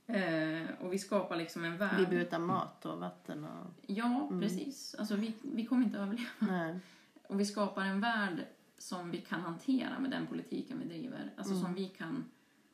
[0.08, 2.00] Eh, och vi skapar liksom en värld.
[2.00, 3.68] Vi blir utan mat och vatten och...
[3.82, 4.96] Ja, precis.
[4.96, 6.30] Alltså vi, vi kommer inte överleva.
[6.40, 6.80] Nej.
[7.28, 8.46] Och vi skapar en värld
[8.78, 11.32] som vi kan hantera med den politiken vi driver.
[11.38, 12.26] Alltså som vi kan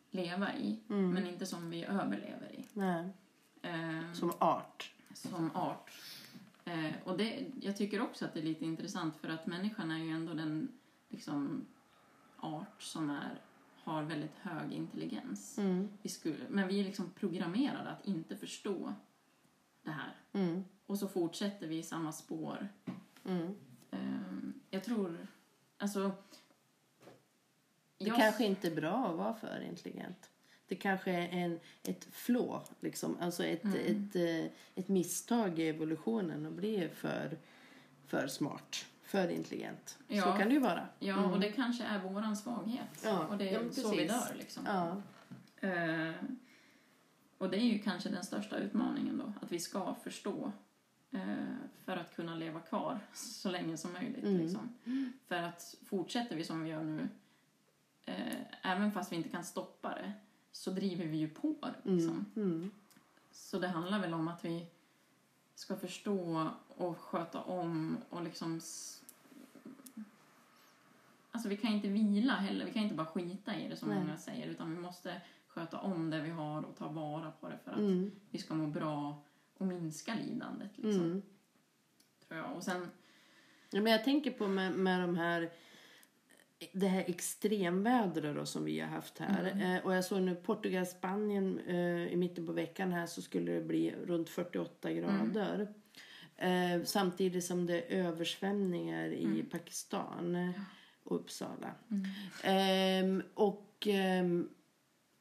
[0.10, 2.66] leva i, men inte som vi överlever i.
[2.74, 3.10] Nej.
[3.62, 4.94] Eh, Som art.
[5.14, 5.92] som art.
[6.66, 10.04] Eh, och det, jag tycker också att det är lite intressant för att människan är
[10.04, 10.72] ju ändå den
[11.10, 11.66] liksom,
[12.38, 13.42] art som är,
[13.84, 15.58] har väldigt hög intelligens.
[15.58, 15.90] Mm.
[16.02, 18.94] Vi skulle, men vi är liksom programmerade att inte förstå
[19.84, 20.16] det här.
[20.34, 20.64] Mm.
[20.86, 22.68] Och så fortsätter vi i samma spår.
[23.26, 23.56] Mm.
[23.92, 24.00] Eh,
[24.70, 25.28] jag tror,
[25.78, 26.12] alltså...
[27.98, 30.30] Det jag- kanske inte är bra att vara för intelligent.
[30.68, 33.18] Det kanske är en, ett flå, liksom.
[33.22, 33.78] alltså ett, Mm.
[34.10, 37.38] ett, eh, ett misstag i evolutionen att bli för,
[38.08, 39.88] för smart, för intelligent.
[40.08, 40.38] Så Ja.
[40.38, 40.88] kan det ju vara.
[41.00, 43.02] Ja, och det kanske är våran svaghet.
[43.04, 44.64] Ja, och det är ja, så vi dör liksom.
[44.66, 45.02] Ja.
[45.68, 46.14] Eh,
[47.38, 50.52] och det är ju kanske den största utmaningen då, att vi ska förstå
[51.12, 51.20] eh,
[51.86, 54.24] för att kunna leva kvar så länge som möjligt.
[54.24, 54.38] Mm.
[54.42, 54.76] Liksom.
[55.28, 57.08] För att fortsätter vi som vi gör nu,
[58.06, 58.38] eh,
[58.72, 60.12] även fast vi inte kan stoppa det,
[60.54, 61.92] så driver vi ju på det.
[61.92, 62.26] Liksom.
[62.36, 62.72] Mm.
[63.32, 64.66] Så det handlar väl om att vi
[65.56, 68.62] ska förstå och sköta om och liksom...
[71.32, 74.00] Alltså vi kan inte vila heller, vi kan inte bara skita i det som Nej.
[74.00, 77.58] många säger utan vi måste sköta om det vi har och ta vara på det
[77.64, 78.12] för att Mm.
[78.30, 79.22] vi ska må bra
[79.58, 80.72] och minska lidandet.
[80.76, 81.22] Liksom, Mm.
[82.28, 82.56] tror jag.
[82.56, 82.90] Och sen,
[83.70, 85.52] Ja, men jag tänker på med, med de här
[86.72, 89.52] det här extremvädret då som vi har haft här.
[89.52, 89.76] Mm.
[89.76, 93.52] Eh, och jag såg nu Portugal, Spanien eh, i mitten på veckan här så skulle
[93.52, 95.04] det bli runt 48 Mm.
[95.34, 95.68] grader.
[96.38, 100.54] Eh, samtidigt som det är översvämningar i Pakistan
[101.04, 101.72] och Uppsala.
[102.44, 104.50] Ehm, och ehm,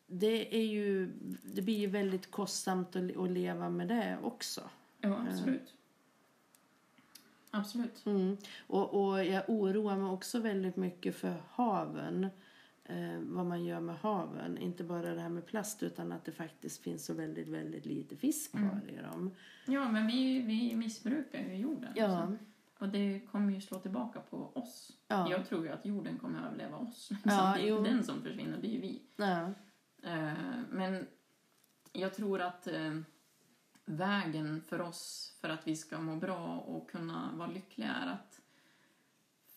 [0.07, 1.07] det är ju,
[1.43, 4.61] det blir ju väldigt kostsamt att, att leva med det också.
[5.01, 5.75] Ja, absolut.
[7.55, 8.07] Absolut.
[8.07, 8.37] Mm.
[8.67, 12.29] Och, och jag oroar mig också väldigt mycket för haven.
[12.85, 14.59] Eh, vad man gör med haven.
[14.59, 18.17] Inte bara det här med plast utan att det faktiskt finns så väldigt, väldigt lite
[18.17, 19.31] fisk kvar i dem.
[19.67, 21.93] Ja, men vi, vi missbrukar ju jorden.
[21.97, 22.33] Ja.
[22.79, 24.93] Och det kommer ju slå tillbaka på oss.
[25.09, 25.31] Ja.
[25.31, 27.11] Jag tror ju att jorden kommer att överleva oss.
[27.11, 27.33] Liksom.
[27.33, 29.03] Ja, det är inte den som försvinner, det är ju vi.
[29.17, 29.53] Ja.
[30.03, 30.33] Eh,
[30.71, 31.07] Men
[31.93, 33.01] jag tror att eh,
[33.97, 38.41] vägen för oss för att vi ska må bra och kunna vara lyckliga är att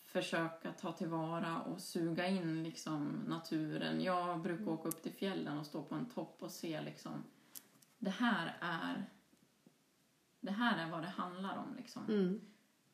[0.05, 4.01] försöka ta tillvara och suga in liksom naturen.
[4.01, 7.23] Jag brukar åka upp till fjällen och stå på en topp och se liksom
[7.97, 9.05] det här är
[10.39, 12.05] det här är vad det handlar om liksom.
[12.05, 12.41] Mm.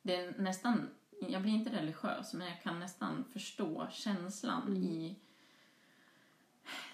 [0.02, 0.90] Det är nästan,
[1.28, 5.16] jag blir inte religiös men jag kan nästan förstå känslan i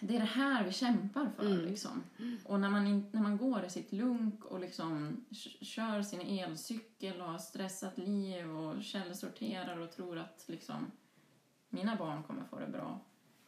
[0.01, 2.03] det är det här vi kämpar för liksom.
[2.45, 5.25] Och när man, in, när man går i sitt lunk och liksom
[5.61, 10.87] kör sin elcykel och har stressat liv och källsorterar och tror att liksom
[11.69, 13.01] mina barn kommer få det bra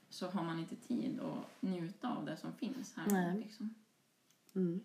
[0.08, 3.06] så har man inte tid att njuta av det som finns här.
[3.12, 3.38] Nej.
[3.38, 3.74] Liksom.
[4.54, 4.80] Mm.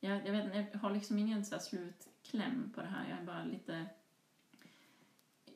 [0.00, 3.10] Jag, jag, vet, jag har liksom ingen så slutkläm på det här.
[3.10, 3.86] Jag är bara lite...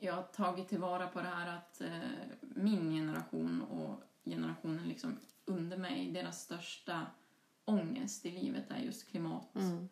[0.00, 2.00] Jag har tagit tillvara på det här att eh,
[2.40, 7.06] min generation och generationen liksom under mig, deras största
[7.64, 9.88] ångest i livet är just klimat, Mm.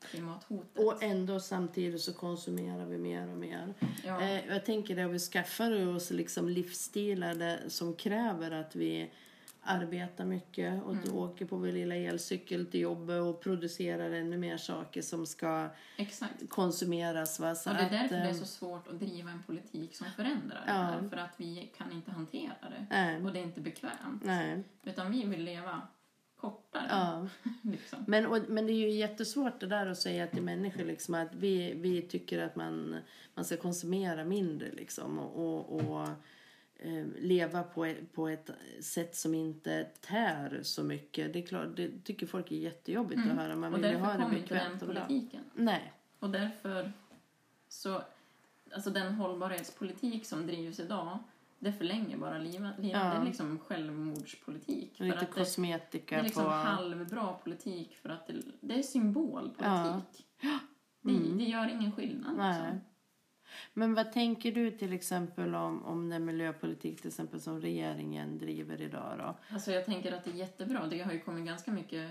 [0.00, 0.84] klimathotet.
[0.84, 3.74] Och ändå samtidigt så konsumerar vi mer och mer.
[4.04, 9.10] ja, Eh, jag tänker det, vi skaffar oss liksom livsstilar där, som kräver att vi
[9.62, 11.16] arbetar mycket och Mm.
[11.16, 16.48] åker på vår lilla elcykel till jobbet och producerar ännu mer saker som ska exakt.
[16.48, 17.40] konsumeras.
[17.40, 17.54] Va?
[17.54, 19.96] Så Och det är att, därför det är eh, så svårt att driva en politik
[19.96, 20.72] som förändrar Ja.
[20.72, 21.08] det här.
[21.08, 22.86] För att vi kan inte hantera det.
[22.90, 23.22] Nej.
[23.22, 24.22] Och det är inte bekvämt.
[24.24, 24.62] Nej.
[24.82, 25.82] Utan vi vill leva
[26.36, 26.86] kortare.
[26.90, 27.28] Ja.
[27.62, 28.04] Liksom.
[28.06, 31.34] Men, och, men det är ju jättesvårt det där att säga till människor liksom att
[31.34, 32.96] vi, vi tycker att man,
[33.34, 36.08] man ska konsumera mindre liksom och, och, och
[37.18, 41.32] leva på ett, på ett sätt som inte tär så mycket.
[41.32, 43.56] Det är klart, det tycker folk är jättejobbigt att höra.
[43.56, 43.74] Man Mm.
[43.74, 45.44] Och vill ju därför ha det kom inte den och politiken.
[45.54, 45.92] Nej.
[46.18, 46.92] Och därför
[47.68, 48.02] så,
[48.74, 51.18] alltså den hållbarhetspolitik som drivs idag,
[51.58, 52.74] det förlänger bara livet.
[52.78, 52.92] livet.
[52.92, 53.04] Ja.
[53.04, 54.96] Det är liksom självmordspolitik.
[54.96, 56.50] För Lite att det, kosmetika det är liksom på...
[56.50, 60.26] halvbra politik för att det, det är symbolpolitik.
[60.40, 60.58] Ja.
[61.02, 61.38] Det, Mm.
[61.38, 62.36] det gör ingen skillnad.
[62.36, 62.62] Nej.
[62.62, 62.80] Liksom.
[63.74, 68.80] Men vad tänker du till exempel om, om den miljöpolitik till exempel som regeringen driver
[68.80, 69.54] idag då?
[69.54, 70.86] Alltså jag tänker att det är jättebra.
[70.86, 72.10] Det har ju kommit ganska mycket,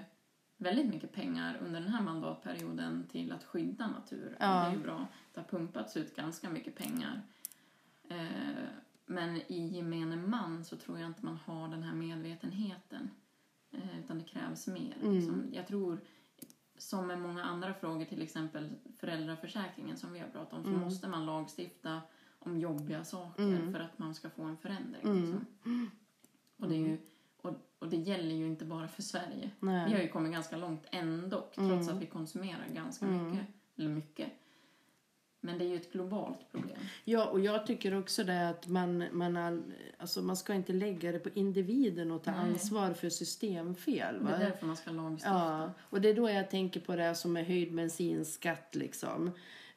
[0.58, 4.38] väldigt mycket pengar under den här mandatperioden till att skydda natur.
[4.40, 4.46] Ja.
[4.46, 5.08] Det är ju bra.
[5.34, 7.22] Det har pumpats ut ganska mycket pengar.
[8.10, 8.18] Eh,
[9.06, 13.10] men i gemene man så tror jag inte man har den här medvetenheten.
[13.72, 14.98] Eh, utan det krävs mer.
[15.02, 15.16] Mm.
[15.16, 15.44] Liksom.
[15.52, 16.00] Jag tror,
[16.80, 20.82] som med många andra frågor, till exempel föräldraförsäkringen som vi har pratat om, så Mm.
[20.82, 22.02] måste man lagstifta
[22.40, 23.74] om jobbiga saker Mm.
[23.74, 25.02] för att man ska få en förändring.
[25.04, 25.22] Mm.
[25.22, 25.46] Liksom.
[26.58, 26.98] Och, det är ju,
[27.42, 29.52] och, och det gäller ju inte bara för Sverige.
[29.60, 29.90] Nej.
[29.90, 31.90] Vi har ju kommit ganska långt ändå, trots Mm.
[31.96, 33.32] att vi konsumerar ganska Mm.
[33.32, 33.48] mycket.
[33.76, 34.32] Eller mycket.
[35.42, 36.78] Men det är ju ett globalt problem.
[37.06, 39.64] Ja, och jag tycker också det att man, man, all,
[39.98, 42.40] alltså man ska inte lägga det på individen och ta Nej.
[42.40, 44.16] ansvar för systemfel.
[44.20, 44.32] Det Va?
[44.36, 45.30] är därför man ska lagstifta.
[45.30, 49.32] Ja, och det är då jag tänker på det som är höjd bensinskatt liksom.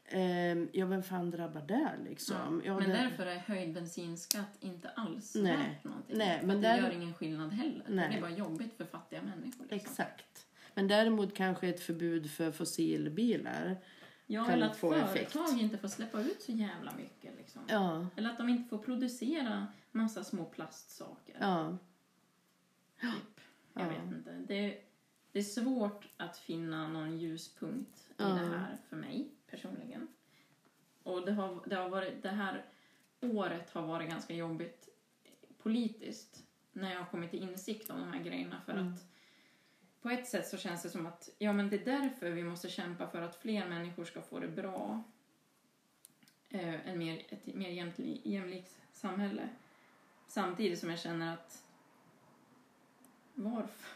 [0.08, 2.62] Ehm, ja, vem fan drabbar det liksom?
[2.64, 5.56] Ja, men det, därför är höjd bensinskatt inte alls Nej.
[5.56, 6.18] värt någonting.
[6.18, 7.84] Nej, men att där- det gör ingen skillnad heller.
[7.88, 8.08] Nej.
[8.10, 9.66] Det är bara jobbigt för fattiga människor.
[9.70, 9.90] Liksom.
[9.90, 10.46] Exakt.
[10.74, 13.76] Men däremot kanske ett förbud för fossilbilar.
[14.32, 15.14] Ja, kan eller att få företag
[15.44, 15.60] effekt.
[15.62, 17.36] inte får släppa ut så jävla mycket.
[17.36, 17.62] Liksom.
[17.68, 21.36] Ja, Eller att de inte får producera massa små plastsaker.
[21.40, 21.76] ja,
[23.00, 23.40] Typ.
[23.72, 23.88] Jag Ja.
[23.88, 24.32] vet inte.
[24.32, 24.84] Det,
[25.32, 28.24] det är svårt att finna någon ljuspunkt i Ja.
[28.28, 30.08] det här för mig personligen.
[31.02, 32.64] Och det, har, det, har varit, det här
[33.20, 34.88] året har varit ganska jobbigt
[35.58, 36.42] politiskt
[36.72, 38.60] när jag har kommit till insikt om de här grejerna.
[38.66, 38.92] För Mm.
[38.92, 39.11] att
[40.02, 42.68] på ett sätt så känns det som att ja, men det är därför vi måste
[42.68, 45.02] kämpa för att fler människor ska få det bra.
[46.50, 49.48] Eh, en mer, ett mer jämli, jämlikt samhälle.
[50.28, 51.62] Samtidigt som jag känner att
[53.34, 53.88] varför?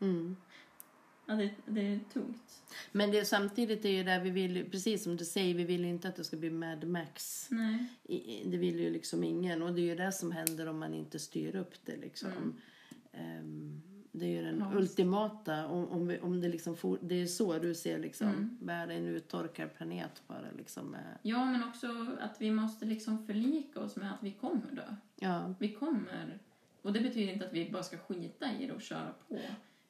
[0.00, 0.36] mm.
[1.26, 2.62] Ja, det, det är tungt.
[2.92, 5.90] Men det, samtidigt är ju där vi vill, precis som du säger, vi vill ju
[5.90, 7.46] inte att det ska bli Mad Max.
[7.50, 7.86] Nej.
[8.02, 9.62] I- Det vill ju liksom ingen.
[9.62, 12.30] Och det är ju det som händer om man inte styr upp det liksom.
[12.32, 12.56] Mm.
[13.12, 17.14] Ehm, Det är ju den Ja, ultimata, om, om, vi, om det liksom for, det
[17.22, 18.58] är så du ser liksom, Mm.
[18.60, 23.80] världen en uttorkad planet bara liksom med, Ja, men också att vi måste liksom förlika
[23.80, 24.94] oss med att vi kommer dö.
[25.16, 26.38] ja, Vi kommer.
[26.82, 29.38] Och det betyder inte att vi bara ska skita i det och köra på.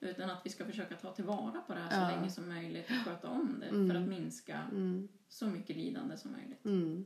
[0.01, 2.17] Utan att vi ska försöka ta tillvara på det här så Ja.
[2.17, 3.89] länge som möjligt och sköta om det Mm.
[3.91, 6.65] för att minska mm, så mycket lidande som möjligt.
[6.65, 7.05] mm.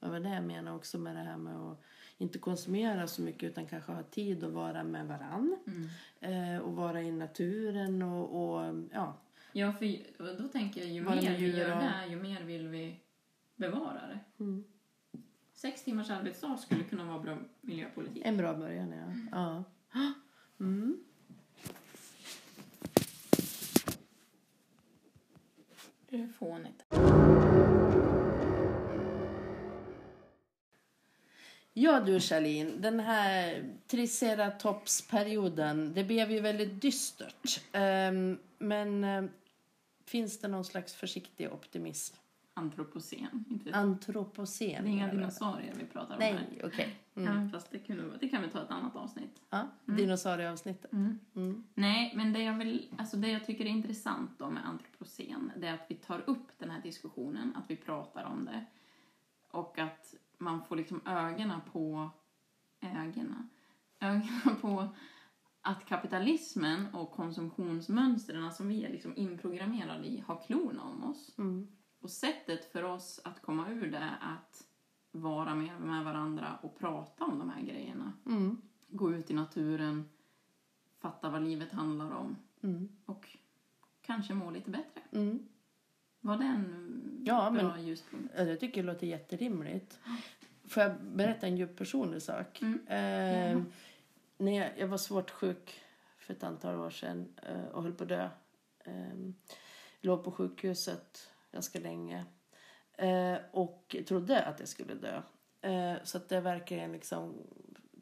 [0.00, 1.80] Det var det jag menar också med det här med att
[2.18, 5.88] inte konsumera så mycket utan kanske ha tid att vara med varann Mm.
[6.56, 9.16] eh, och vara i naturen och, och ja,
[9.52, 12.68] Ja, för då tänker jag ju Vara mer vi gör och- det, ju mer vill
[12.68, 13.00] vi
[13.56, 14.18] bevara det.
[14.44, 14.64] mm.
[15.54, 18.22] Sex timmars arbetsdag skulle kunna vara bra miljöpolitik.
[18.26, 18.92] en bra början
[19.32, 19.64] ja.
[19.92, 20.12] ja.
[20.60, 20.98] Mm.
[26.10, 26.84] Det är fånigt.
[31.80, 37.60] Ja du Charlene, den här triceratopsperioden, det blev ju väldigt dystert.
[37.72, 39.24] Ehm, men eh,
[40.04, 42.16] finns det någon slags försiktig optimism?
[42.54, 43.44] Antropocen.
[43.50, 44.84] Inte, Antropocen?
[44.84, 46.32] det är inga dinosaurier vi pratar om här.
[46.32, 46.96] Nej, okej.
[47.14, 47.28] Mm.
[47.28, 49.42] Även fast det, kunde, det kan vi ta ett annat avsnitt.
[49.50, 50.92] Ja, dinosaurieavsnittet.
[50.92, 51.64] Mm.
[51.74, 55.66] Nej, men det jag, vill, alltså det jag tycker är intressant då med antropocen det
[55.66, 58.64] är att vi tar upp den här diskussionen, att vi pratar om det
[59.50, 62.10] och att man får liksom ögonen på
[62.80, 63.50] ögonen,
[64.00, 64.88] ögonen på
[65.60, 71.34] att kapitalismen och konsumtionsmönstren som vi är liksom inprogrammerade i har klorna om oss.
[71.38, 71.68] Mm.
[72.00, 74.64] Och sättet för oss att komma ur det är att
[75.10, 78.12] vara med, med varandra och prata om de här grejerna.
[78.26, 78.60] Mm.
[78.88, 80.08] Gå ut i naturen,
[80.98, 82.88] fatta vad livet handlar om Mm.
[83.04, 83.38] och
[84.00, 85.00] kanske må lite bättre.
[85.12, 85.48] Mm.
[86.20, 88.34] Var det en Ja, bra men- ljuspunkt?
[88.36, 89.98] Ja, det tycker jag låter jätterimligt.
[90.68, 92.62] Får jag berätta en djupt personlig sak?
[92.62, 92.80] Mm.
[92.88, 93.72] Ehm,
[94.38, 95.80] när jag, jag var svårt sjuk
[96.18, 98.28] för ett antal år sedan eh, och höll på att dö.
[98.84, 99.34] Ehm,
[100.00, 102.24] låg på sjukhuset ganska länge
[102.98, 105.22] eh, och trodde att jag skulle dö.
[105.60, 107.34] Eh, så att det verkligen liksom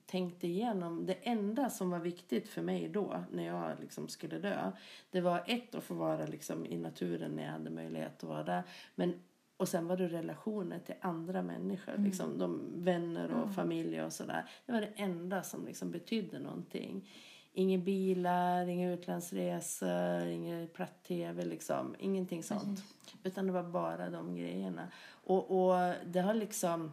[0.07, 1.07] tänkte igenom.
[1.07, 4.73] Det enda som var viktigt för mig då, när jag liksom skulle dö,
[5.11, 8.42] det var ett att få vara liksom i naturen när jag hade möjlighet att vara
[8.42, 8.62] där.
[8.95, 9.14] Men,
[9.57, 14.45] och sen var det relationer till andra människor, liksom, de vänner och familj och sådär.
[14.66, 17.09] Det var det enda som liksom betydde någonting.
[17.53, 21.95] Inga bilar, inga utlandsresor, ingen platt-tv, liksom.
[21.99, 22.85] ingenting sånt.
[23.23, 24.88] Utan det var bara de grejerna.
[25.09, 26.92] Och, och det har liksom...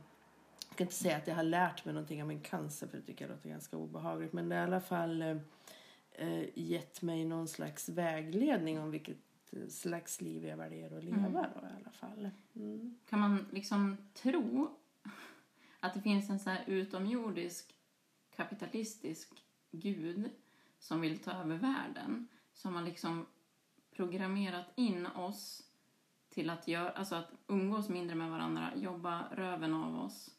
[0.74, 3.04] Jag kan inte säga att jag har lärt mig någonting av min cancer för det
[3.04, 4.34] tycker jag låter ganska obehagligt.
[4.34, 5.38] Men det har i alla fall eh,
[6.12, 9.18] eh, gett mig någon slags vägledning om vilket
[9.52, 11.34] eh, slags liv jag väljer att leva Mm.
[11.34, 12.30] då i alla fall.
[12.56, 12.98] Mm.
[13.10, 14.78] Kan man liksom tro
[15.80, 17.76] att det finns en så här utomjordisk
[18.36, 19.30] kapitalistisk
[19.72, 20.30] gud
[20.80, 23.26] som vill ta över världen som har liksom
[23.96, 25.64] programmerat in oss
[26.30, 30.30] till att göra, alltså att umgås mindre med varandra, jobba röven av oss,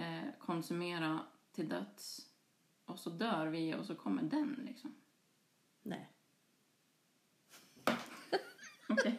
[0.00, 1.20] eh, konsumera
[1.52, 2.26] till döds
[2.84, 4.94] och så dör vi och så kommer den liksom.
[5.82, 6.08] Nej.
[8.88, 9.18] Okej.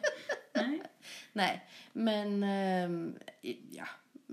[0.54, 0.82] Nej.
[1.32, 3.86] Nej, men ehm, i- ja.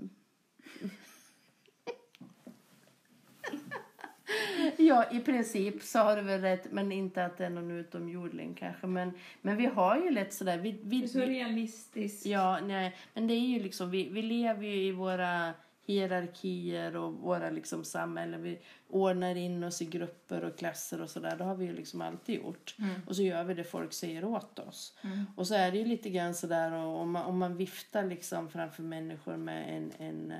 [4.76, 8.54] Ja, i princip så har du väl rätt, men inte att det är någon utomjording
[8.54, 8.86] kanske.
[8.86, 12.26] Men, men vi har ju lätt sådär, vi, vi, vi, realistiskt.
[12.26, 15.52] ja, nej, men det är ju liksom, vi, vi lever ju i våra
[15.90, 18.42] hierarkier och våra liksom samhällen.
[18.42, 21.36] Vi ordnar in oss i grupper och klasser och sådär.
[21.36, 22.74] Det har vi ju liksom alltid gjort.
[22.78, 23.00] Mm.
[23.06, 24.98] Och så gör vi det folk säger åt oss.
[25.02, 25.24] Mm.
[25.36, 28.82] Och så är det ju lite grann sådär om man, om man viftar liksom framför
[28.82, 30.34] människor med en, en,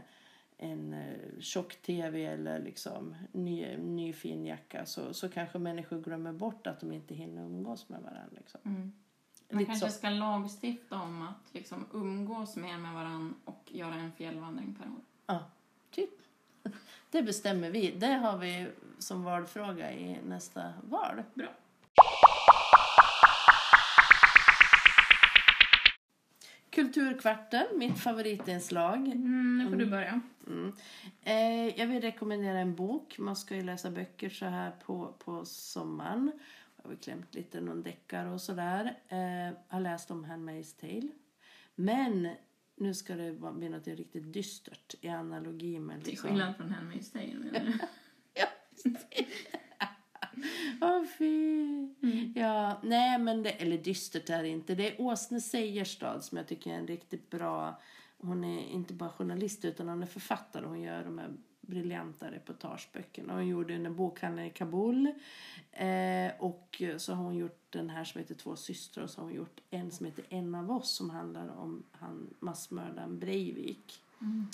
[0.59, 6.67] en eh, tjock-tv eller liksom ny, ny fin jacka så, så kanske människor glömmer bort
[6.67, 8.37] att de inte hinner umgås med varandra.
[8.37, 8.61] Liksom.
[8.65, 8.93] Mm.
[9.51, 9.99] Man Lite kanske så.
[9.99, 15.10] ska lagstifta om att liksom umgås mer med varandra och göra en fjällvandring per år.
[15.31, 15.45] Ja,
[15.91, 16.11] typ.
[17.11, 17.91] Det bestämmer vi.
[17.91, 18.67] Det har vi
[18.99, 21.23] som valfråga i nästa val.
[21.35, 21.49] Bra.
[26.71, 28.97] Kulturkvarten, mitt favoritinslag.
[28.97, 30.21] Mm, nu får du börja.
[30.47, 30.73] Mm.
[31.23, 33.19] Eh, jag vill rekommendera en bok.
[33.19, 36.33] Man ska ju läsa böcker så här på, på sommaren.
[36.83, 38.99] Jag har klämt lite någon deckare och sådär.
[39.09, 41.09] Eh, har läst om Handmaid's Tale.
[41.75, 42.29] Men
[42.81, 46.01] nu ska det bli något riktigt dystert i analogi med...
[46.01, 46.31] Till Liksom...
[46.31, 47.73] skillnad från Handmaid's Tale menar du?
[48.35, 48.47] Ja,
[50.81, 51.89] Åh fy.
[52.35, 54.75] Ja, nej men det, eller dystert är det inte.
[54.75, 57.81] Det är Åsne Seierstad som jag tycker är en riktigt bra,
[58.19, 60.67] hon är inte bara journalist utan hon är författare.
[60.67, 63.33] Hon gör de här briljanta reportageböckerna.
[63.33, 65.07] Hon gjorde en bokhandel i Kabul
[65.73, 66.30] eh,
[66.83, 69.35] och så har hon gjort den här som heter Två systrar och så har hon
[69.35, 74.03] gjort en som heter En av oss som handlar om han massmördaren Breivik.
[74.21, 74.47] Mm.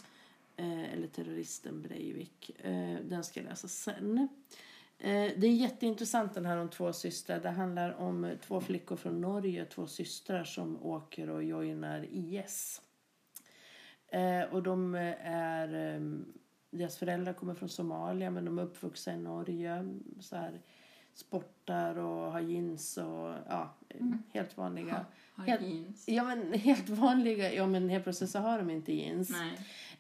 [0.56, 2.50] Eh, eller terroristen Breivik.
[2.60, 4.28] Eh, den ska jag läsa sen.
[4.98, 7.40] Eh, det är jätteintressant den här om två systrar.
[7.40, 12.82] Det handlar om två flickor från Norge, två systrar som åker och joinar IS.
[14.08, 16.00] Eh, och de är, eh,
[16.70, 20.00] deras föräldrar kommer från Somalia men de är uppvuxna i Norge.
[20.20, 20.60] Så här,
[21.18, 24.22] sportar och har jeans och ja, Mm.
[24.32, 25.06] helt vanliga.
[25.34, 26.08] Har Helt- jeans.
[26.08, 29.30] Ja men helt vanliga, ja men helt plötsligt så har de inte jeans.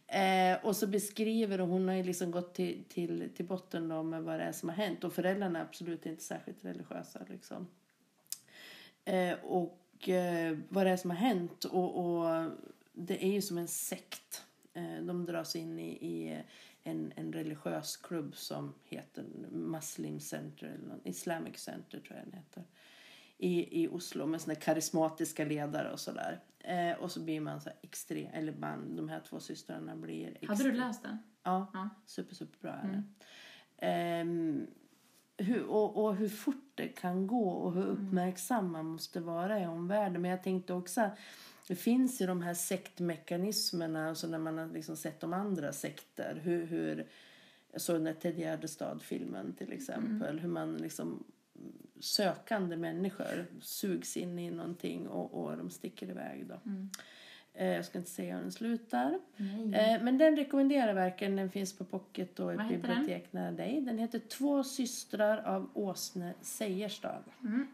[0.06, 4.02] Eh, och så beskriver och hon har ju liksom gått till, till, till botten då
[4.02, 5.04] med vad det är som har hänt.
[5.04, 7.66] Och föräldrarna är absolut inte särskilt religiösa liksom.
[9.04, 11.64] Eh, och eh, vad det är som har hänt.
[11.64, 12.50] Och, och
[12.92, 14.42] det är ju som en sekt.
[14.74, 16.42] Eh, de dras in i, i
[16.86, 22.64] en, en religiös klubb som heter Muslim Center, eller Islamic Center tror jag den heter.
[23.38, 26.40] I, i Oslo med såna karismatiska ledare och sådär.
[26.58, 30.48] Eh, och så blir man så extrem, eller man, de här två systrarna blir extrem.
[30.48, 31.18] Hade du läst den?
[31.42, 31.88] Ja, Ja.
[32.06, 32.94] super, superbra är Mm.
[32.96, 33.86] det.
[33.86, 34.66] Ehm,
[35.38, 39.66] hur, och, och hur fort det kan gå och hur uppmärksam man måste vara i
[39.66, 40.22] omvärlden.
[40.22, 41.10] Men jag tänkte också,
[41.68, 46.40] det finns ju de här sektmekanismerna, alltså när man har liksom sett de andra sekter.
[46.42, 47.06] Hur, hur,
[47.76, 50.38] såg den där Ted Gärdestad-filmen till exempel.
[50.38, 51.24] Hur man liksom
[52.00, 56.60] sökande människor sugs in i någonting och, och de sticker iväg då.
[56.70, 56.90] Mm.
[57.54, 59.20] Eh, jag ska inte säga hur den slutar.
[59.74, 61.36] Eh, men den rekommenderar jag verkligen.
[61.36, 63.80] Den finns på Pocket och heter bibliotek nära dig.
[63.80, 67.22] Den heter Två systrar av Åsne Seierstad.
[67.40, 67.66] Mm.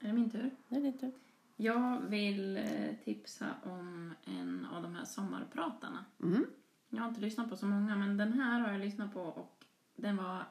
[0.00, 0.50] Är det min tur?
[0.68, 1.12] Det är din tur.
[1.56, 6.04] Jag vill eh, tipsa om en av de här sommarpratarna.
[6.22, 6.46] Mm.
[6.88, 9.64] Jag har inte lyssnat på så många, men den här har jag lyssnat på och
[9.96, 10.44] den var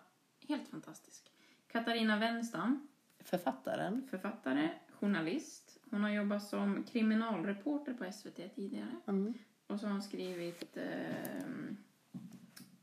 [0.48, 1.32] helt fantastisk.
[1.68, 2.88] Katarina Wenstam,
[3.20, 4.08] Författaren.
[4.10, 5.78] författare, journalist.
[5.90, 8.96] Hon har jobbat som kriminalreporter på SVT tidigare.
[9.08, 9.34] Mm.
[9.68, 11.44] Och så har hon skrivit eh,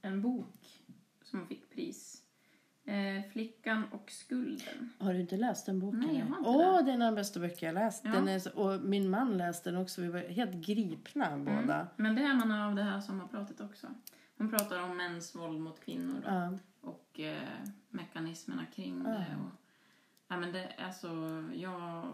[0.02, 0.82] en bok
[1.22, 2.21] som hon fick pris.
[2.84, 4.90] Eh, Flickan och skulden.
[4.98, 6.00] Har du inte läst den boken?
[6.00, 6.82] Nej, jag har inte Åh, det.
[6.82, 8.02] det är en av de bästa böcker jag läst.
[8.04, 8.10] Ja.
[8.12, 10.00] Den är så, och min man läste den också.
[10.00, 11.74] Vi var helt gripna båda.
[11.74, 11.86] Mm.
[11.96, 13.86] Men det är man av det här sommarpratet också.
[14.38, 16.58] Hon pratar om mäns våld mot kvinnor då, Ja.
[16.80, 17.42] och eh,
[17.88, 19.10] mekanismerna kring Ja.
[19.10, 19.26] det.
[19.44, 19.50] Och,
[20.28, 21.08] ja, men det alltså,
[21.54, 22.08] jag,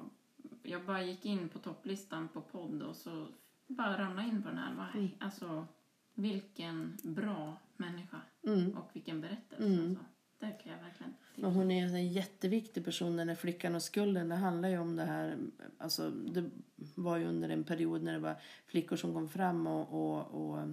[0.62, 3.26] jag bara gick in på topplistan på podd och så
[3.66, 4.74] bara ramlade in på den här.
[4.74, 5.08] Bara, Mm.
[5.20, 5.66] Alltså,
[6.14, 8.70] vilken bra människa Mm.
[8.78, 9.64] och vilken berättelse.
[9.64, 9.88] Mm.
[9.88, 10.04] Alltså.
[10.40, 11.14] Det kan jag verkligen
[11.44, 14.28] Och hon är en jätteviktig person, den där flickan och skulden.
[14.28, 15.38] Det handlar ju om det här,
[15.78, 16.50] alltså det
[16.94, 18.36] var ju under en period när det var
[18.66, 20.68] flickor som kom fram och, och, och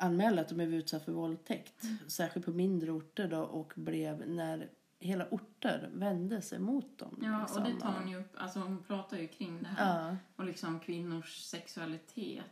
[0.00, 1.84] anmälde att de blev utsatta för våldtäkt.
[2.06, 4.68] Särskilt på mindre orter då och blev när
[4.98, 7.18] hela orter vände sig mot dem.
[7.22, 7.62] Ja, liksom.
[7.62, 8.32] och det tar hon ju upp.
[8.34, 10.08] Alltså hon pratar ju kring det här.
[10.08, 12.44] Ja, Och liksom kvinnors sexualitet.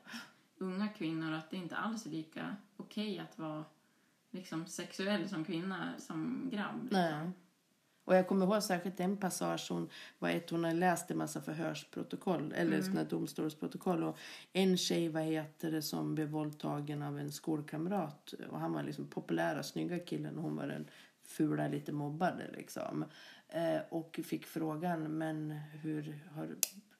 [0.58, 3.64] Unga kvinnor, att det inte alls är lika okej att vara
[4.34, 6.82] liksom sexuell som kvinna som grabb.
[6.82, 7.00] Liksom.
[7.00, 7.30] nej.
[8.06, 11.40] Och jag kommer ihåg särskilt en passage hon, var ett, hon har läst en massa
[11.40, 13.08] förhörsprotokoll eller Mm.
[13.08, 14.18] domstolsprotokoll och
[14.52, 19.06] en tjej vad heter det som blev våldtagen av en skolkamrat och han var liksom
[19.06, 20.86] populära snygga killen och hon var den
[21.22, 23.04] fula lite mobbade liksom
[23.48, 26.48] eh, och fick frågan men hur har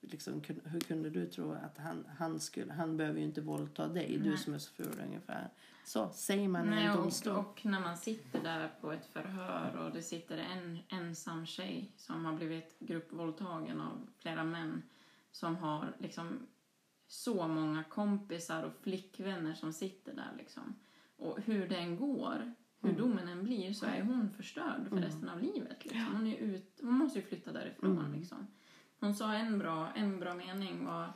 [0.01, 4.19] liksom, hur kunde du tro att han, han skulle han behöver ju inte våldta dig
[4.19, 4.39] du Nej.
[4.39, 5.49] som är så ful ungefär
[5.85, 9.07] så säger man i Nej, en och, domstol och när man sitter där på ett
[9.07, 14.83] förhör och det sitter en ensam tjej som har blivit gruppvåldtagen av flera män
[15.31, 16.47] som har liksom
[17.07, 20.75] så många kompisar och flickvänner som sitter där liksom.
[21.17, 23.01] Och hur den går, hur Mm.
[23.03, 25.05] domen än blir, så är hon förstörd för Mm.
[25.05, 25.85] resten av livet.
[25.85, 26.07] Liksom.
[26.13, 27.99] Hon, är ut, hon måste ju flytta därifrån.
[27.99, 28.13] Mm.
[28.13, 28.47] Liksom.
[29.01, 31.13] Hon sa en bra, en bra mening var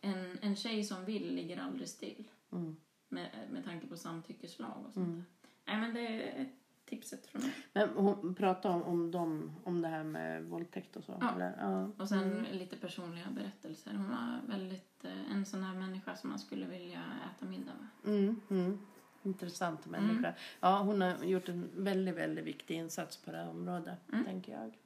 [0.00, 2.76] en, en tjej som vill ligger aldrig still mm.
[3.10, 5.06] Med, med tanke på samtyckeslag och sånt.
[5.08, 5.24] Mm.
[5.66, 6.48] Nej, men det är
[6.86, 7.52] tipset från mig.
[7.72, 11.16] Men hon pratade om, om, dem, om det här med våldtäkt och så?
[11.20, 11.34] Ja.
[11.34, 11.56] Eller?
[11.60, 11.90] ja.
[11.98, 12.44] Och sen Mm.
[12.52, 13.90] lite personliga berättelser.
[13.92, 17.02] Hon var väldigt eh, en sån här människa som man skulle vilja
[17.36, 18.14] äta middag med.
[18.14, 18.78] Mm, mm.
[19.22, 20.18] Intressant människa.
[20.28, 20.32] Mm.
[20.60, 24.24] Ja, hon har gjort en väldigt, väldigt viktig insats på det här området, Mm.
[24.24, 24.78] tänker jag.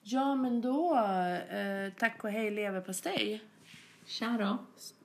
[0.00, 3.42] Ja, men då, eh, tack och hej leverpastej
[4.06, 4.58] Tja då!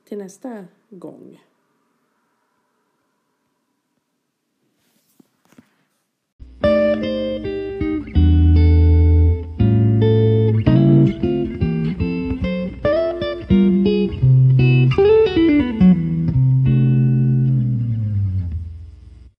[0.04, 1.40] till nästa gång.